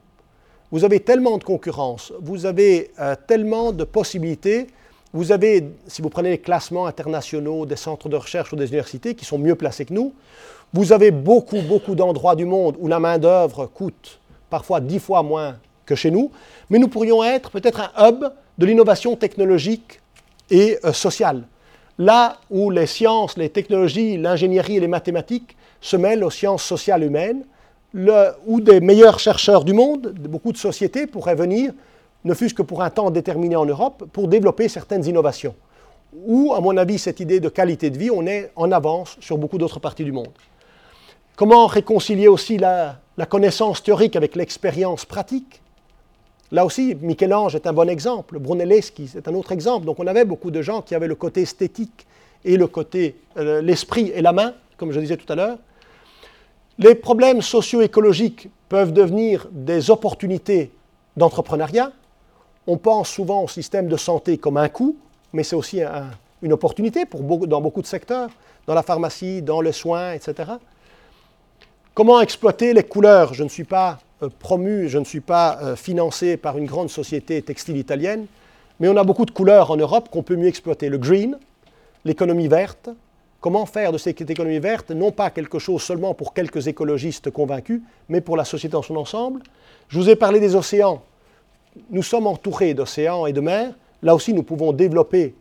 [0.70, 2.90] Vous avez tellement de concurrence, vous avez
[3.26, 4.68] tellement de possibilités.
[5.14, 9.14] Vous avez, si vous prenez les classements internationaux des centres de recherche ou des universités
[9.14, 10.12] qui sont mieux placés que nous,
[10.72, 15.56] vous avez beaucoup, beaucoup d'endroits du monde où la main-d'œuvre coûte parfois dix fois moins
[15.86, 16.30] que chez nous,
[16.68, 18.24] mais nous pourrions être peut-être un hub
[18.58, 20.00] de l'innovation technologique
[20.50, 21.44] et euh, sociale.
[21.98, 27.02] Là où les sciences, les technologies, l'ingénierie et les mathématiques se mêlent aux sciences sociales
[27.02, 27.44] humaines,
[28.46, 31.72] où des meilleurs chercheurs du monde, beaucoup de sociétés pourraient venir
[32.24, 35.54] ne fût-ce que pour un temps déterminé en Europe, pour développer certaines innovations.
[36.26, 39.38] Ou, à mon avis, cette idée de qualité de vie, on est en avance sur
[39.38, 40.28] beaucoup d'autres parties du monde.
[41.38, 45.62] Comment réconcilier aussi la, connaissance théorique avec l'expérience pratique?
[46.50, 49.86] Là aussi, Michel-Ange est un bon exemple, Brunelleschi c'est un autre exemple.
[49.86, 52.08] Donc on avait beaucoup de gens qui avaient le côté esthétique
[52.44, 55.58] et le côté, euh, l'esprit et la main, comme je disais tout à l'heure.
[56.76, 60.72] Les problèmes socio-écologiques peuvent devenir des opportunités
[61.16, 61.92] d'entrepreneuriat.
[62.66, 64.96] On pense souvent au système de santé comme un coût,
[65.32, 65.82] mais c'est aussi
[66.42, 67.04] une opportunité
[67.46, 68.30] dans beaucoup de secteurs,
[68.66, 70.54] dans la pharmacie, dans les soins, etc.
[71.98, 73.34] Comment exploiter les couleurs?
[73.34, 76.90] Je ne suis pas euh, promu, je ne suis pas euh, financé par une grande
[76.90, 78.26] société textile italienne,
[78.78, 80.90] mais on a beaucoup de couleurs en Europe qu'on peut mieux exploiter.
[80.90, 81.36] Le green,
[82.04, 82.88] l'économie verte.
[83.40, 87.82] Comment faire de cette économie verte non pas quelque chose seulement pour quelques écologistes convaincus,
[88.08, 89.42] mais pour la société en son ensemble?
[89.88, 91.02] Je vous ai parlé des océans.
[91.90, 93.72] Nous sommes entourés d'océans et de mers.
[94.04, 95.34] Là aussi, nous pouvons développer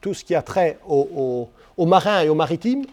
[0.00, 2.84] tout ce qui a trait aux marins et aux maritimes.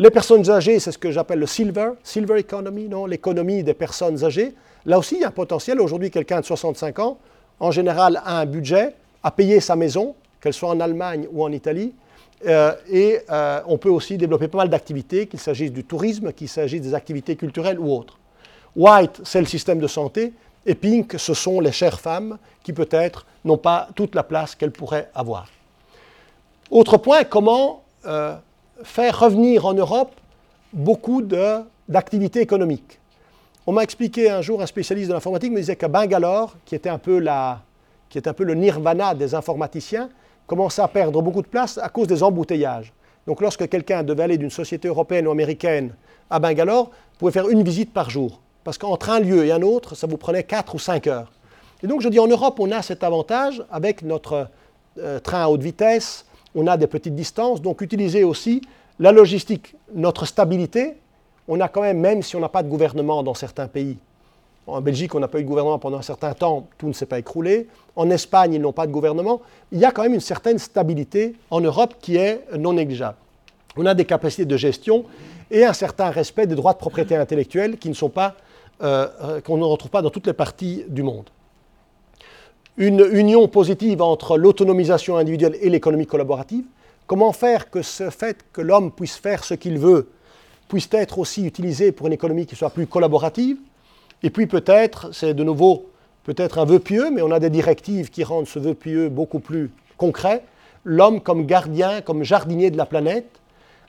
[0.00, 4.22] Les personnes âgées, c'est ce que j'appelle le silver, silver economy, non, l'économie des personnes
[4.22, 4.54] âgées.
[4.86, 5.80] Là aussi, il y a un potentiel.
[5.80, 7.18] Aujourd'hui, quelqu'un de 65 ans,
[7.58, 8.94] en général, a un budget,
[9.24, 11.94] a payé sa maison, qu'elle soit en Allemagne ou en Italie.
[12.46, 16.48] Euh, et euh, on peut aussi développer pas mal d'activités, qu'il s'agisse du tourisme, qu'il
[16.48, 18.20] s'agisse des activités culturelles ou autres.
[18.76, 20.32] White, c'est le système de santé.
[20.64, 24.70] Et pink, ce sont les chères femmes qui peut-être n'ont pas toute la place qu'elles
[24.70, 25.48] pourraient avoir.
[26.70, 28.36] Autre point, comment euh,
[28.82, 30.12] faire revenir en Europe
[30.72, 32.98] beaucoup d'activités économiques.
[33.66, 36.88] On m'a expliqué un jour, un spécialiste de l'informatique me disait qu'à Bangalore, qui était,
[36.88, 37.60] un peu la,
[38.08, 40.08] qui est un peu le nirvana des informaticiens,
[40.46, 42.92] commençait à perdre beaucoup de place à cause des embouteillages.
[43.26, 45.94] Donc lorsque quelqu'un devait aller d'une société européenne ou américaine
[46.30, 48.40] à Bangalore, vous pouvez faire une visite par jour.
[48.64, 51.30] Parce qu'entre un lieu et un autre, ça vous prenait 4 ou 5 heures.
[51.82, 54.48] Et donc je dis, en Europe, on a cet avantage avec notre
[54.98, 56.24] euh, train à haute vitesse,
[56.54, 58.62] on a des petites distances, donc utiliser aussi
[58.98, 60.94] la logistique, notre stabilité.
[61.46, 63.96] On a quand même, même si on n'a pas de gouvernement dans certains pays,
[64.68, 67.06] en Belgique, on n'a pas eu de gouvernement pendant un certain temps, tout ne s'est
[67.06, 67.68] pas écroulé.
[67.96, 69.40] En Espagne, ils n'ont pas de gouvernement.
[69.72, 73.16] Il y a quand même une certaine stabilité en Europe qui est non négligeable.
[73.78, 75.06] On a des capacités de gestion
[75.50, 78.28] et un certain respect des droits de propriété intellectuelle euh,
[78.80, 81.30] euh, qu'on ne retrouve pas dans toutes les parties du monde
[82.78, 86.64] une union positive entre l'autonomisation individuelle et l'économie collaborative.
[87.08, 90.08] Comment faire que ce fait que l'homme puisse faire ce qu'il veut
[90.68, 93.56] puisse être aussi utilisé pour une économie qui soit plus collaborative?
[94.22, 95.90] Et puis peut-être, c'est de nouveau
[96.22, 99.40] peut-être un vœu pieux, mais on a des directives qui rendent ce vœu pieux beaucoup
[99.40, 100.44] plus concret,
[100.84, 103.40] l'homme comme gardien, comme jardinier de la planète,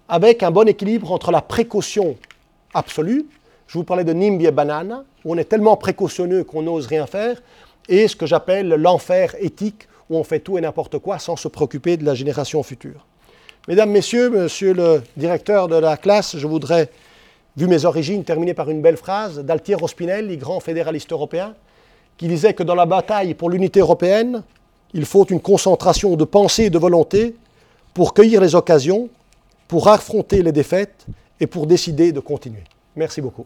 [0.08, 2.16] avec un bon équilibre entre la précaution
[2.74, 3.28] absolue,
[3.68, 7.06] je vous parlais de Nimbi et Banana, où on est tellement précautionneux qu'on n'ose rien
[7.06, 7.40] faire,
[7.90, 11.48] et ce que j'appelle l'enfer éthique, où on fait tout et n'importe quoi sans se
[11.48, 13.06] préoccuper de la génération future.
[13.68, 16.90] Mesdames, Messieurs, Monsieur le directeur de la classe, je voudrais,
[17.58, 21.56] vu mes origines, terminer par une belle phrase d'Altiero Spinelli, grand fédéraliste européen,
[22.18, 24.44] qui disait que dans la bataille pour l'unité européenne,
[24.94, 27.36] il faut une concentration de pensée et de volonté
[27.94, 29.10] pour cueillir les occasions,
[29.68, 31.06] pour affronter les défaites
[31.40, 32.64] et pour décider de continuer.
[32.96, 33.46] Merci beaucoup.